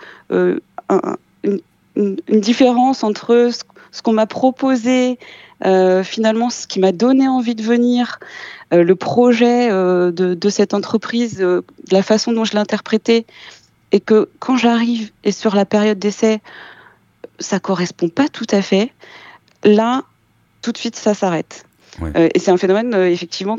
une, 1.45 1.61
une, 1.95 2.41
différence 2.41 3.05
entre 3.05 3.51
ce 3.93 4.03
qu'on 4.03 4.13
m'a 4.13 4.27
proposé 4.27 5.21
euh, 5.65 6.03
finalement 6.03 6.51
ce 6.51 6.67
qui 6.67 6.81
m'a 6.81 6.93
donné 6.93 7.29
envie 7.29 7.55
de 7.55 7.63
venir, 7.63 8.19
euh, 8.73 8.83
le 8.83 8.97
projet 8.97 9.71
euh, 9.71 10.11
de, 10.11 10.49
cette 10.49 10.75
entreprise, 10.75 11.45
la 11.91 12.03
façon 12.03 12.33
dont 12.33 12.45
je 12.45 12.55
l'interprétais, 12.55 13.27
et 13.93 14.01
que 14.01 14.29
quand 14.39 14.57
j'arrive 14.57 15.13
et 15.25 15.33
sur 15.33 15.55
la 15.55 15.65
période 15.65 15.99
d'essai, 15.99 16.41
ça 17.39 17.61
correspond 17.61 18.09
pas 18.09 18.29
tout 18.29 18.47
à 18.51 18.63
fait, 18.63 18.93
là, 19.65 20.03
tout 20.63 20.73
de 20.73 20.79
suite, 20.79 20.97
ça 20.97 21.15
s'arrête. 21.15 21.65
et 22.15 22.39
c'est 22.39 22.51
un 22.51 22.57
phénomène, 22.57 22.95
effectivement, 22.95 23.57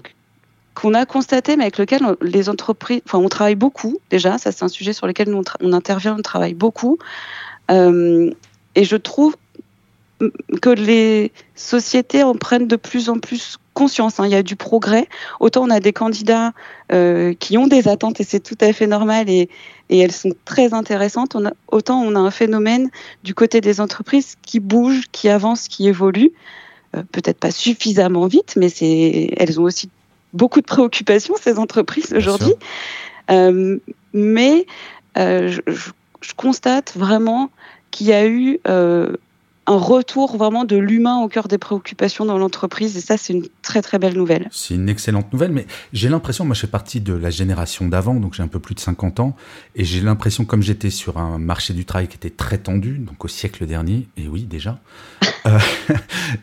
qu'on 0.73 0.95
a 0.95 1.05
constaté, 1.05 1.55
mais 1.55 1.63
avec 1.63 1.77
lequel 1.77 2.01
les 2.21 2.49
entreprises, 2.49 3.01
enfin, 3.05 3.19
on 3.19 3.29
travaille 3.29 3.55
beaucoup 3.55 3.99
déjà. 4.09 4.39
Ça, 4.39 4.51
c'est 4.51 4.63
un 4.63 4.69
sujet 4.69 4.91
sur 4.91 5.05
lequel 5.05 5.33
on, 5.33 5.43
on 5.61 5.71
intervient, 5.71 6.15
on 6.17 6.21
travaille 6.21 6.55
beaucoup. 6.55 6.97
et 7.69 8.83
je 8.83 8.95
trouve 8.95 9.35
que 10.61 10.69
les 10.69 11.31
sociétés 11.55 12.23
en 12.23 12.35
prennent 12.35 12.67
de 12.67 12.75
plus 12.75 13.09
en 13.09 13.19
plus 13.19 13.57
conscience. 13.73 14.19
Hein. 14.19 14.25
Il 14.25 14.31
y 14.31 14.35
a 14.35 14.43
du 14.43 14.55
progrès. 14.55 15.07
Autant 15.39 15.63
on 15.63 15.69
a 15.69 15.79
des 15.79 15.93
candidats 15.93 16.53
euh, 16.91 17.33
qui 17.33 17.57
ont 17.57 17.67
des 17.67 17.87
attentes 17.87 18.19
et 18.19 18.23
c'est 18.23 18.39
tout 18.39 18.57
à 18.61 18.71
fait 18.73 18.87
normal 18.87 19.29
et, 19.29 19.49
elles 19.89 20.11
sont 20.11 20.33
très 20.45 20.73
intéressantes. 20.73 21.37
autant 21.67 22.01
on 22.01 22.15
a 22.15 22.19
un 22.19 22.31
phénomène 22.31 22.89
du 23.23 23.35
côté 23.35 23.61
des 23.61 23.79
entreprises 23.79 24.37
qui 24.41 24.59
bouge, 24.59 25.03
qui 25.11 25.29
avance, 25.29 25.67
qui 25.67 25.87
évolue. 25.87 26.31
Euh, 26.95 27.03
peut-être 27.11 27.37
pas 27.37 27.51
suffisamment 27.51 28.25
vite, 28.25 28.55
mais 28.55 28.69
elles 29.37 29.59
ont 29.59 29.63
aussi 29.63 29.89
beaucoup 30.33 30.61
de 30.61 30.65
préoccupations 30.65 31.35
ces 31.39 31.59
entreprises 31.59 32.11
aujourd'hui. 32.15 32.55
Euh, 33.29 33.77
mais 34.13 34.65
je, 35.15 35.59
je 35.67 36.33
constate 36.35 36.93
vraiment 36.95 37.51
qu'il 37.91 38.07
y 38.07 38.13
a 38.13 38.25
eu 38.25 38.59
un 39.65 39.77
retour 39.77 40.35
vraiment 40.35 40.65
de 40.65 40.75
l'humain 40.75 41.19
au 41.21 41.27
cœur 41.27 41.47
des 41.47 41.57
préoccupations 41.57 42.25
dans 42.25 42.37
l'entreprise. 42.37 42.97
Et 42.97 43.01
ça, 43.01 43.17
c'est 43.17 43.33
une 43.33 43.47
très 43.61 43.81
très 43.81 43.97
belle 43.97 44.15
nouvelle. 44.15 44.49
C'est 44.51 44.75
une 44.75 44.89
excellente 44.89 45.31
nouvelle, 45.31 45.51
mais 45.51 45.65
j'ai 45.93 46.09
l'impression, 46.09 46.45
moi 46.45 46.53
je 46.53 46.61
fais 46.61 46.67
partie 46.67 46.99
de 46.99 47.13
la 47.13 47.29
génération 47.29 47.87
d'avant, 47.87 48.15
donc 48.15 48.33
j'ai 48.33 48.43
un 48.43 48.47
peu 48.47 48.59
plus 48.59 48.75
de 48.75 48.79
50 48.79 49.19
ans, 49.21 49.35
et 49.75 49.85
j'ai 49.85 50.01
l'impression, 50.01 50.45
comme 50.45 50.61
j'étais 50.61 50.89
sur 50.89 51.17
un 51.17 51.37
marché 51.37 51.73
du 51.73 51.85
travail 51.85 52.07
qui 52.07 52.17
était 52.17 52.29
très 52.29 52.57
tendu, 52.57 52.97
donc 52.97 53.23
au 53.23 53.27
siècle 53.27 53.65
dernier, 53.65 54.07
et 54.17 54.27
oui 54.27 54.43
déjà, 54.43 54.79
euh, 55.45 55.59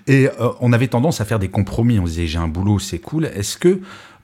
et 0.07 0.29
euh, 0.29 0.51
on 0.61 0.73
avait 0.73 0.89
tendance 0.89 1.21
à 1.21 1.25
faire 1.25 1.39
des 1.39 1.49
compromis. 1.49 1.99
On 1.99 2.05
disait 2.05 2.27
j'ai 2.27 2.39
un 2.39 2.49
boulot, 2.49 2.79
c'est 2.79 2.99
cool. 2.99 3.27
Est-ce 3.27 3.59
que 3.59 3.81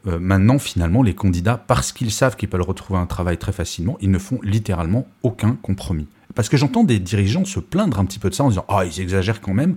euh, 0.07 0.19
maintenant, 0.19 0.59
finalement, 0.59 1.03
les 1.03 1.15
candidats, 1.15 1.57
parce 1.57 1.93
qu'ils 1.93 2.13
savent 2.13 2.37
qu'ils 2.37 2.49
peuvent 2.49 2.63
retrouver 2.63 2.99
un 2.99 3.07
travail 3.07 3.39
très 3.39 3.53
facilement, 3.53 3.99
ils 4.01 4.11
ne 4.11 4.19
font 4.19 4.39
littéralement 4.43 5.07
aucun 5.23 5.57
compromis? 5.61 6.07
Parce 6.37 6.49
que 6.49 6.57
j'entends 6.57 6.85
des 6.85 7.01
dirigeants 7.01 7.45
se 7.45 7.59
plaindre 7.59 7.99
un 7.99 8.05
petit 8.05 8.21
peu 8.21 8.31
de 8.31 8.35
ça 8.35 8.45
en 8.45 8.51
disant 8.51 8.67
Ah, 8.69 8.85
ils 8.85 9.01
exagèrent 9.01 9.41
quand 9.41 9.55
même. 9.55 9.77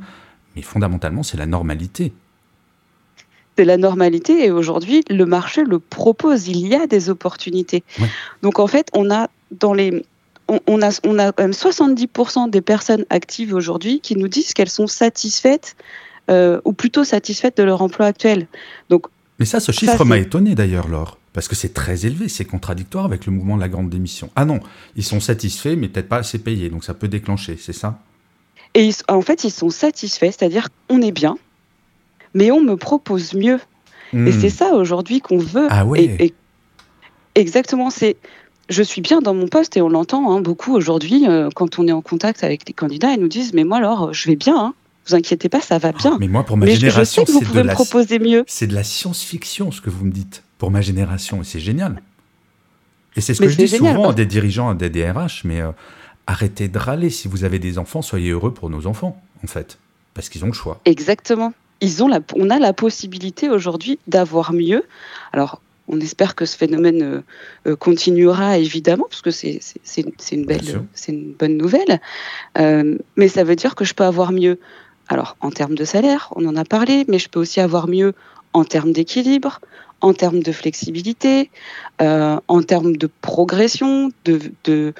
Mais 0.55 0.61
fondamentalement, 0.61 1.23
c'est 1.23 1.37
la 1.37 1.47
normalité. 1.47 2.13
C'est 3.57 3.65
la 3.65 3.77
normalité 3.77 4.45
et 4.45 4.51
aujourd'hui, 4.51 5.03
le 5.09 5.25
marché 5.25 5.63
le 5.63 5.79
propose. 5.79 6.47
Il 6.47 6.67
y 6.67 6.75
a 6.75 6.85
des 6.85 7.09
opportunités. 7.09 7.83
Donc 8.43 8.59
en 8.59 8.67
fait, 8.67 8.89
on 8.93 9.09
a 9.09 9.29
dans 9.51 9.73
les. 9.73 10.05
On, 10.65 10.81
a, 10.81 10.89
on 11.05 11.19
a 11.19 11.31
quand 11.31 11.43
même 11.43 11.51
70% 11.51 12.49
des 12.49 12.61
personnes 12.61 13.05
actives 13.11 13.53
aujourd'hui 13.53 13.99
qui 13.99 14.15
nous 14.15 14.27
disent 14.27 14.53
qu'elles 14.53 14.67
sont 14.67 14.87
satisfaites 14.87 15.75
euh, 16.31 16.59
ou 16.65 16.73
plutôt 16.73 17.03
satisfaites 17.03 17.55
de 17.57 17.61
leur 17.61 17.83
emploi 17.83 18.07
actuel. 18.07 18.47
Donc, 18.89 19.05
Mais 19.37 19.45
ça, 19.45 19.59
ce 19.59 19.71
chiffre 19.71 20.03
m'a 20.05 20.17
étonné 20.17 20.55
d'ailleurs, 20.55 20.87
Laure. 20.87 21.18
Parce 21.33 21.47
que 21.47 21.55
c'est 21.55 21.73
très 21.73 22.05
élevé, 22.05 22.27
c'est 22.27 22.45
contradictoire 22.45 23.05
avec 23.05 23.25
le 23.25 23.31
mouvement 23.31 23.55
de 23.55 23.61
la 23.61 23.69
grande 23.69 23.89
démission. 23.89 24.29
Ah 24.35 24.45
non, 24.45 24.59
ils 24.95 25.03
sont 25.03 25.19
satisfaits, 25.19 25.75
mais 25.77 25.87
peut-être 25.87 26.09
pas 26.09 26.17
assez 26.17 26.39
payés, 26.39 26.69
donc 26.69 26.83
ça 26.83 26.93
peut 26.93 27.07
déclencher, 27.07 27.57
c'est 27.59 27.73
ça? 27.73 27.99
Et 28.75 28.89
en 29.07 29.21
fait, 29.21 29.43
ils 29.43 29.51
sont 29.51 29.69
satisfaits, 29.69 30.31
c'est-à-dire 30.31 30.69
qu'on 30.87 31.01
est 31.01 31.11
bien, 31.11 31.37
mais 32.33 32.51
on 32.51 32.61
me 32.61 32.75
propose 32.75 33.33
mieux. 33.33 33.59
Et 34.13 34.17
hmm. 34.17 34.41
c'est 34.41 34.49
ça 34.49 34.73
aujourd'hui 34.73 35.21
qu'on 35.21 35.37
veut. 35.37 35.67
Ah 35.69 35.85
oui 35.85 36.33
Exactement, 37.35 37.89
c'est 37.89 38.17
je 38.69 38.83
suis 38.83 39.01
bien 39.01 39.21
dans 39.21 39.33
mon 39.33 39.47
poste 39.47 39.77
et 39.77 39.81
on 39.81 39.89
l'entend 39.89 40.31
hein, 40.31 40.41
beaucoup 40.41 40.75
aujourd'hui 40.75 41.25
euh, 41.27 41.49
quand 41.55 41.79
on 41.79 41.87
est 41.87 41.91
en 41.91 42.01
contact 42.01 42.43
avec 42.43 42.67
les 42.67 42.73
candidats, 42.73 43.11
ils 43.13 43.19
nous 43.19 43.27
disent 43.27 43.53
mais 43.53 43.63
moi 43.63 43.77
alors 43.77 44.13
je 44.13 44.27
vais 44.27 44.35
bien, 44.35 44.57
hein. 44.57 44.73
vous 45.07 45.15
inquiétez 45.15 45.49
pas, 45.49 45.61
ça 45.61 45.77
va 45.77 45.91
bien. 45.91 46.17
mais 46.19 46.27
moi 46.27 46.43
pour 46.43 46.57
ma 46.57 46.67
génération, 46.67 47.23
c'est 47.25 47.39
de 47.39 47.59
la 47.61 47.73
de 47.73 48.75
la 48.75 48.83
science-fiction 48.83 49.71
ce 49.71 49.81
que 49.81 49.89
vous 49.89 50.05
me 50.05 50.11
dites 50.11 50.43
pour 50.59 50.69
ma 50.69 50.81
génération, 50.81 51.41
et 51.41 51.45
c'est 51.45 51.61
génial. 51.61 52.03
Et 53.15 53.21
c'est 53.21 53.33
ce 53.33 53.41
que 53.41 53.47
je 53.47 53.57
dis 53.57 53.67
souvent 53.67 54.09
à 54.09 54.13
des 54.13 54.27
dirigeants, 54.27 54.69
à 54.69 54.75
des 54.75 54.89
DRH, 54.89 55.43
mais 55.45 55.61
euh, 55.61 55.71
arrêtez 56.27 56.67
de 56.67 56.77
râler. 56.77 57.09
Si 57.09 57.27
vous 57.27 57.43
avez 57.43 57.57
des 57.57 57.79
enfants, 57.79 58.03
soyez 58.03 58.29
heureux 58.29 58.53
pour 58.53 58.69
nos 58.69 58.85
enfants, 58.85 59.19
en 59.43 59.47
fait, 59.47 59.79
parce 60.13 60.29
qu'ils 60.29 60.43
ont 60.43 60.49
le 60.49 60.53
choix. 60.53 60.79
Exactement. 60.85 61.53
Ils 61.81 62.03
ont 62.03 62.09
la, 62.09 62.19
on 62.35 62.49
a 62.49 62.59
la 62.59 62.73
possibilité 62.73 63.49
aujourd'hui 63.49 63.99
d'avoir 64.07 64.51
mieux. 64.51 64.83
Alors, 65.31 65.61
on 65.87 65.99
espère 66.01 66.35
que 66.35 66.45
ce 66.45 66.57
phénomène 66.57 67.01
euh, 67.01 67.21
euh, 67.65 67.75
continuera 67.77 68.57
évidemment, 68.57 69.07
parce 69.09 69.21
que 69.21 69.31
c'est 69.31 69.61
une, 69.97 70.11
c'est 70.17 70.35
une 70.35 71.33
bonne 71.39 71.57
nouvelle. 71.57 72.01
mais 73.15 73.27
ça 73.29 73.45
veut 73.45 73.55
dire 73.55 73.75
que 73.75 73.85
je 73.85 73.93
peux 73.93 74.03
avoir 74.03 74.33
mieux. 74.33 74.59
Alors, 75.07 75.37
en 75.39 75.51
termes 75.51 75.75
de 75.75 75.85
salaire, 75.85 76.31
on 76.35 76.45
en 76.45 76.55
a 76.57 76.65
parlé, 76.65 77.05
mais 77.07 77.17
je 77.17 77.29
peux 77.29 77.39
aussi 77.39 77.61
avoir 77.61 77.87
mieux 77.87 78.13
en 78.53 78.63
termes 78.63 78.91
d'équilibre, 78.91 79.59
en 80.01 80.13
termes 80.13 80.41
de 80.41 80.51
flexibilité, 80.51 81.49
euh, 82.01 82.39
en 82.47 82.63
termes 82.63 82.95
de 82.95 83.09
progression, 83.21 84.11
de, 84.25 84.93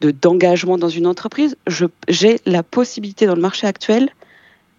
d'engagement 0.00 0.78
dans 0.78 0.88
une 0.88 1.06
entreprise, 1.06 1.56
j'ai 2.08 2.40
la 2.46 2.62
possibilité 2.62 3.26
dans 3.26 3.34
le 3.34 3.40
marché 3.40 3.66
actuel 3.66 4.10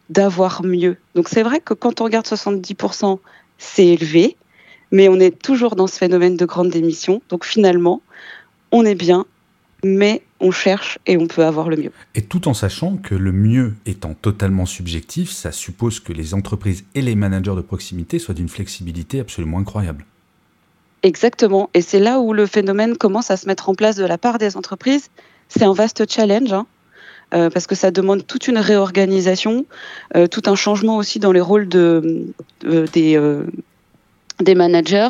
d'avoir 0.10 0.64
mieux. 0.64 0.98
Donc 1.16 1.28
c'est 1.28 1.44
vrai 1.44 1.60
que 1.60 1.74
quand 1.74 2.00
on 2.00 2.06
regarde 2.06 2.26
70%, 2.26 3.20
c'est 3.58 3.88
élevé, 3.88 4.38
mais 4.92 5.10
on 5.10 5.20
est 5.20 5.38
toujours 5.38 5.76
dans 5.76 5.88
ce 5.88 5.98
phénomène 5.98 6.38
de 6.38 6.46
grande 6.46 6.70
démission. 6.70 7.22
Donc 7.30 7.44
finalement, 7.44 8.02
on 8.72 8.86
est 8.86 8.96
bien, 8.96 9.26
mais 9.84 10.24
on 10.39 10.51
cherche 10.51 11.00
et 11.05 11.17
on 11.17 11.27
peut 11.27 11.46
avoir 11.46 11.69
le 11.69 11.77
mieux. 11.77 11.91
Et 12.15 12.22
tout 12.22 12.48
en 12.48 12.53
sachant 12.53 12.98
que 12.98 13.15
le 13.15 13.31
mieux 13.31 13.74
étant 13.86 14.13
totalement 14.13 14.65
subjectif, 14.65 15.31
ça 15.31 15.51
suppose 15.51 16.00
que 16.00 16.13
les 16.13 16.34
entreprises 16.34 16.86
et 16.96 17.01
les 17.01 17.15
managers 17.15 17.55
de 17.55 17.62
proximité 17.62 18.19
soient 18.19 18.34
d'une 18.34 18.50
flexibilité 18.50 19.19
absolument 19.19 19.60
incroyable. 19.60 20.05
Exactement. 21.03 21.69
Et 21.74 21.81
c'est 21.81 22.00
là 22.00 22.19
où 22.19 22.34
le 22.34 22.46
phénomène 22.46 22.98
commence 22.98 23.31
à 23.31 23.38
se 23.38 23.48
mettre 23.48 23.69
en 23.69 23.75
place 23.75 23.96
de 23.96 24.05
la 24.05 24.17
part 24.17 24.39
des 24.39 24.57
entreprises. 24.57 25.10
C'est 25.48 25.63
un 25.63 25.74
vaste 25.74 26.10
challenge. 26.10 26.53
Hein, 26.53 26.65
euh, 27.34 27.50
parce 27.50 27.67
que 27.67 27.75
ça 27.75 27.91
demande 27.91 28.25
toute 28.25 28.48
une 28.48 28.57
réorganisation, 28.57 29.65
euh, 30.15 30.27
tout 30.27 30.43
un 30.46 30.55
changement 30.55 30.96
aussi 30.96 31.19
dans 31.19 31.34
les 31.34 31.41
rôles 31.41 31.67
de, 31.67 32.34
des, 32.62 33.17
euh, 33.17 33.43
des 33.43 33.51
managers, 34.56 35.10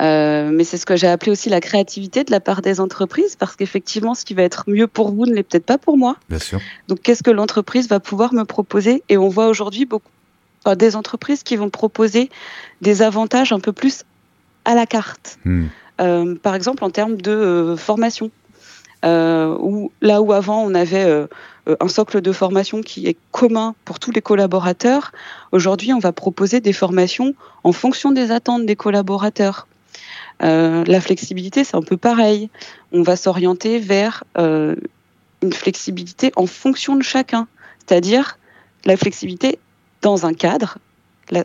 euh, 0.00 0.50
mais 0.52 0.64
c'est 0.64 0.76
ce 0.76 0.86
que 0.86 0.96
j'ai 0.96 1.06
appelé 1.06 1.32
aussi 1.32 1.48
la 1.48 1.60
créativité 1.60 2.24
de 2.24 2.30
la 2.30 2.40
part 2.40 2.62
des 2.62 2.80
entreprises, 2.80 3.36
parce 3.36 3.56
qu'effectivement, 3.56 4.14
ce 4.14 4.24
qui 4.24 4.34
va 4.34 4.42
être 4.42 4.64
mieux 4.66 4.86
pour 4.86 5.10
vous 5.12 5.26
ne 5.26 5.34
l'est 5.34 5.42
peut-être 5.42 5.66
pas 5.66 5.78
pour 5.78 5.96
moi. 5.96 6.16
Bien 6.28 6.38
sûr. 6.38 6.60
Donc, 6.88 7.00
qu'est-ce 7.02 7.22
que 7.22 7.30
l'entreprise 7.30 7.88
va 7.88 8.00
pouvoir 8.00 8.34
me 8.34 8.44
proposer? 8.44 9.02
Et 9.08 9.16
on 9.16 9.28
voit 9.28 9.48
aujourd'hui 9.48 9.86
beaucoup 9.86 10.10
des 10.76 10.96
entreprises 10.96 11.42
qui 11.42 11.56
vont 11.56 11.70
proposer 11.70 12.30
des 12.82 13.02
avantages 13.02 13.52
un 13.52 13.60
peu 13.60 13.72
plus 13.72 14.04
à 14.64 14.74
la 14.74 14.86
carte. 14.86 15.38
Hmm. 15.44 15.66
Euh, 16.00 16.34
par 16.36 16.54
exemple, 16.54 16.84
en 16.84 16.90
termes 16.90 17.16
de 17.16 17.30
euh, 17.30 17.76
formation. 17.76 18.30
Euh, 19.04 19.56
où, 19.60 19.92
là 20.00 20.20
où 20.20 20.32
avant 20.32 20.60
on 20.64 20.74
avait 20.74 21.04
euh, 21.04 21.28
un 21.78 21.86
socle 21.86 22.20
de 22.20 22.32
formation 22.32 22.80
qui 22.80 23.06
est 23.06 23.16
commun 23.30 23.76
pour 23.84 24.00
tous 24.00 24.10
les 24.10 24.20
collaborateurs, 24.20 25.12
aujourd'hui 25.52 25.92
on 25.92 26.00
va 26.00 26.10
proposer 26.10 26.60
des 26.60 26.72
formations 26.72 27.34
en 27.62 27.70
fonction 27.70 28.10
des 28.10 28.32
attentes 28.32 28.66
des 28.66 28.74
collaborateurs. 28.74 29.68
Euh, 30.42 30.84
la 30.84 31.00
flexibilité, 31.00 31.62
c'est 31.62 31.76
un 31.76 31.82
peu 31.82 31.96
pareil. 31.96 32.50
On 32.92 33.02
va 33.02 33.14
s'orienter 33.14 33.78
vers 33.78 34.24
une 34.36 35.52
flexibilité 35.52 36.32
en 36.34 36.46
fonction 36.46 36.96
de 36.96 37.02
chacun, 37.02 37.46
c'est-à-dire 37.86 38.38
la 38.84 38.96
flexibilité 38.96 39.58
dans 40.02 40.26
un 40.26 40.34
cadre. 40.34 40.78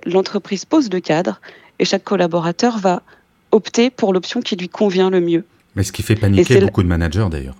L'entreprise 0.06 0.66
pose 0.66 0.92
le 0.92 1.02
cadre 1.02 1.40
et 1.78 1.86
chaque 1.86 2.04
collaborateur 2.04 2.78
va 2.78 3.04
opter 3.52 3.90
pour 3.90 4.14
l'option 4.14 4.42
qui 4.42 4.56
lui 4.56 4.70
convient 4.70 5.10
le 5.10 5.22
mieux. 5.22 5.46
Mais 5.76 5.84
ce 5.84 5.92
qui 5.92 6.04
fait 6.04 6.16
paniquer 6.16 6.60
beaucoup 6.60 6.84
de 6.84 6.88
managers 6.88 7.28
d'ailleurs, 7.30 7.56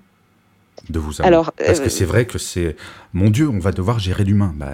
de 0.90 1.00
vous 1.00 1.22
avoir. 1.22 1.52
Parce 1.54 1.80
que 1.80 1.86
euh, 1.86 1.90
c'est 1.90 2.06
vrai 2.06 2.26
que 2.26 2.38
c'est, 2.38 2.76
mon 3.14 3.30
Dieu, 3.30 3.50
on 3.50 3.60
va 3.60 3.72
devoir 3.72 4.00
gérer 4.00 4.24
l'humain. 4.24 4.54
Bah, 4.56 4.74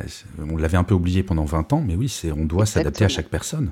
on 0.51 0.57
l'avait 0.57 0.77
un 0.77 0.83
peu 0.83 0.93
oublié 0.93 1.23
pendant 1.23 1.45
20 1.45 1.73
ans, 1.73 1.83
mais 1.85 1.95
oui, 1.95 2.09
c'est, 2.09 2.31
on 2.31 2.45
doit 2.45 2.65
s'adapter 2.65 3.05
à 3.05 3.09
chaque 3.09 3.29
personne. 3.29 3.71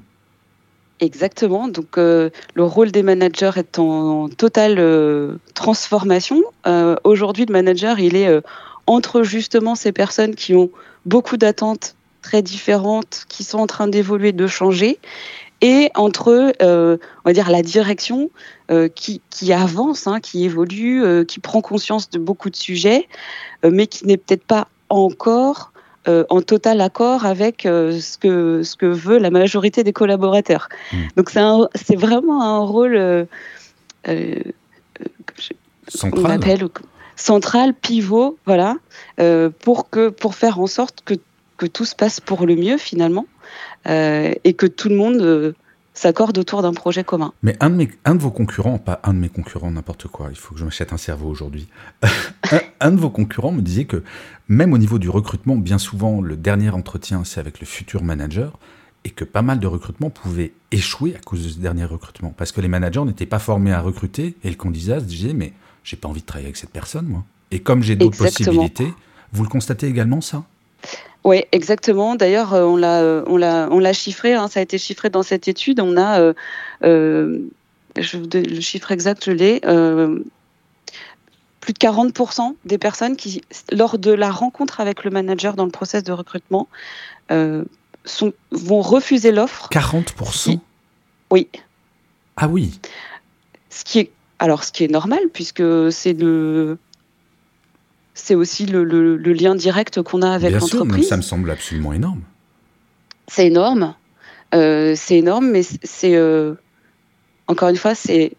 Exactement. 1.00 1.68
Donc 1.68 1.98
euh, 1.98 2.30
le 2.56 2.64
rôle 2.64 2.92
des 2.92 3.04
managers 3.04 3.52
est 3.58 3.78
en 3.78 4.30
totale 4.30 4.78
euh, 4.80 5.36
transformation. 5.54 6.44
aujourd'hui, 7.04 7.46
le 7.46 7.54
manager, 7.54 8.00
il 8.00 8.16
est 8.16 8.42
entre 8.88 9.24
justement 9.24 9.76
ces 9.76 9.92
personnes 9.92 10.34
qui 10.34 10.56
ont 10.56 10.70
beaucoup 11.06 11.38
d'attentes 11.38 11.96
très 12.22 12.42
différentes, 12.42 13.26
qui 13.30 13.44
sont 13.44 13.60
en 13.60 13.68
train 13.68 13.88
d'évoluer, 13.88 14.32
de 14.32 14.48
changer, 14.48 15.00
et 15.62 15.90
entre, 15.96 16.54
euh, 16.62 16.98
on 17.26 17.30
va 17.30 17.34
dire, 17.34 17.50
la 17.50 17.62
direction 17.62 18.30
euh, 18.70 18.88
qui, 18.90 19.22
qui, 19.30 19.54
avance, 19.54 20.08
hein, 20.08 20.20
qui 20.20 20.46
évolue, 20.46 21.04
euh, 21.04 21.24
qui 21.24 21.40
prend 21.40 21.62
conscience 21.62 22.10
de 22.10 22.20
beaucoup 22.20 22.50
de 22.50 22.56
sujets, 22.56 23.08
mais 23.64 23.88
qui 23.88 24.06
n'est 24.06 24.18
peut-être 24.18 24.44
pas 24.46 24.68
encore 24.90 25.72
en 26.30 26.42
total 26.42 26.80
accord 26.80 27.26
avec 27.26 27.64
ce, 27.64 28.18
que, 28.18 28.64
ce 28.64 28.78
que 28.78 28.86
veut 28.86 29.18
la 29.18 29.30
majorité 29.30 29.84
des 29.84 29.92
collaborateurs. 29.92 30.70
Mmh. 30.94 30.98
Donc 31.18 31.32
c'est 31.76 31.98
vraiment 31.98 32.44
un 32.44 32.60
rôle 32.60 33.28
central. 35.90 36.32
appelle 36.32 36.70
central, 37.18 37.74
pivot, 37.74 38.38
voilà, 38.46 38.78
pour, 39.60 39.90
que, 39.90 40.08
pour 40.08 40.36
faire 40.36 40.62
en 40.62 40.68
sorte 40.68 41.02
que, 41.04 41.16
que 41.58 41.66
tout 41.66 41.84
se 41.84 41.96
passe 41.96 42.22
pour 42.22 42.46
le 42.46 42.56
mieux 42.56 42.78
finalement. 42.78 43.26
Euh, 43.88 44.34
et 44.44 44.54
que 44.54 44.66
tout 44.66 44.90
le 44.90 44.96
monde 44.96 45.22
euh, 45.22 45.54
s'accorde 45.94 46.38
autour 46.38 46.62
d'un 46.62 46.74
projet 46.74 47.04
commun. 47.04 47.34
Mais 47.42 47.56
un 47.60 47.70
de, 47.70 47.76
mes, 47.76 47.90
un 48.06 48.16
de 48.16 48.22
vos 48.22 48.32
concurrents, 48.32 48.78
pas 48.78 49.00
un 49.04 49.14
de 49.14 49.20
mes 49.20 49.30
concurrents, 49.30 49.72
n'importe 49.72 50.08
quoi, 50.08 50.28
il 50.30 50.36
faut 50.38 50.54
que 50.54 50.60
je 50.60 50.66
m'achète 50.66 50.94
un 50.94 50.98
cerveau 50.98 51.30
aujourd'hui. 51.30 51.68
un, 52.82 52.92
de 52.92 52.98
vos 52.98 53.10
concurrents 53.10 53.52
me 53.52 53.62
disait 53.62 53.86
que 53.86 54.04
même 54.48 54.74
au 54.74 54.78
niveau 54.78 55.00
du 55.00 55.10
recrutement, 55.10 55.56
bien 55.56 55.78
souvent, 55.78 56.22
le 56.22 56.36
dernier 56.36 56.70
entretien, 56.70 57.24
c'est 57.24 57.40
avec 57.40 57.60
le 57.60 57.66
futur 57.66 58.04
manager, 58.04 58.58
et 59.04 59.10
que 59.10 59.24
pas 59.24 59.42
mal 59.42 59.60
de 59.60 59.68
recrutements 59.68 60.10
pouvaient 60.10 60.54
échouer 60.72 61.16
à 61.16 61.20
cause 61.20 61.44
de 61.44 61.50
ce 61.50 61.60
dernier 61.60 61.86
recrutement. 61.86 62.34
Parce 62.36 62.52
que 62.52 62.60
les 62.60 62.68
managers 62.68 63.06
n'étaient 63.06 63.26
pas 63.26 63.40
formés 63.40 63.72
à 63.72 63.82
recruter, 63.82 64.36
et 64.44 64.50
le 64.50 64.56
candidat 64.56 65.00
se 65.00 65.06
disait, 65.06 65.34
mais 65.34 65.54
j'ai 65.84 65.96
pas 65.96 66.10
envie 66.10 66.22
de 66.22 66.26
travailler 66.26 66.48
avec 66.48 66.58
cette 66.58 66.72
personne, 66.72 67.06
moi. 67.08 67.24
Et 67.52 67.60
comme 67.60 67.82
j'ai 67.82 67.96
d'autres 67.96 68.18
possibilités, 68.18 68.94
vous 69.32 69.44
le 69.44 69.50
constatez 69.50 69.88
également, 69.88 70.20
ça? 70.20 70.44
Oui, 71.28 71.44
exactement. 71.52 72.16
D'ailleurs, 72.16 72.54
euh, 72.54 72.64
on 72.64 72.78
l'a, 72.78 73.02
euh, 73.02 73.22
on 73.28 73.36
l'a, 73.36 73.68
on 73.70 73.80
l'a 73.80 73.92
chiffré. 73.92 74.34
Hein, 74.34 74.48
ça 74.48 74.62
a 74.62 74.64
été 74.64 74.78
chiffré 74.78 75.10
dans 75.10 75.24
cette 75.24 75.50
étude. 75.50 75.82
On 75.82 75.98
a, 75.98 76.34
euh, 76.84 77.40
je, 77.98 78.18
le 78.18 78.62
chiffre 78.62 78.92
exact, 78.92 79.26
je 79.26 79.32
l'ai. 79.32 79.60
plus 81.60 81.74
de 81.74 81.80
40% 81.80 82.56
des 82.64 82.78
personnes 82.78 83.18
qui, 83.18 83.42
lors 83.74 83.98
de 83.98 84.12
la 84.12 84.32
rencontre 84.32 84.80
avec 84.80 85.04
le 85.04 85.12
manager 85.12 85.56
dans 85.56 85.66
le 85.66 85.72
process 85.72 86.02
de 86.02 86.14
recrutement, 86.14 86.70
sont, 87.30 88.34
vont 88.52 88.82
refuser 88.82 89.34
l'offre. 89.34 89.68
40% 89.70 90.60
Oui. 91.32 91.50
Ah 92.38 92.48
oui. 92.48 92.80
Ce 93.70 93.84
qui 93.84 94.00
est, 94.00 94.12
alors, 94.40 94.64
ce 94.64 94.72
qui 94.72 94.86
est 94.86 94.92
normal, 94.92 95.20
puisque 95.34 95.92
c'est 95.92 96.14
le. 96.14 96.78
C'est 98.18 98.34
aussi 98.34 98.66
le, 98.66 98.84
le, 98.84 99.16
le, 99.16 99.34
lien 99.34 99.54
direct 99.54 100.02
qu'on 100.02 100.24
a 100.24 100.32
avec 100.32 100.52
l'entreprise. 100.52 101.08
Ça 101.08 101.18
me 101.18 101.22
semble 101.22 101.52
absolument 101.52 101.94
énorme. 101.94 102.22
C'est 103.28 103.46
énorme. 103.46 103.94
Euh, 104.56 104.94
c'est 104.96 105.18
énorme, 105.18 105.52
mais 105.52 105.62
c'est. 105.62 106.16
Euh, 106.16 106.56
encore 107.48 107.70
une 107.70 107.78
fois, 107.78 107.94
c'est 107.94 108.34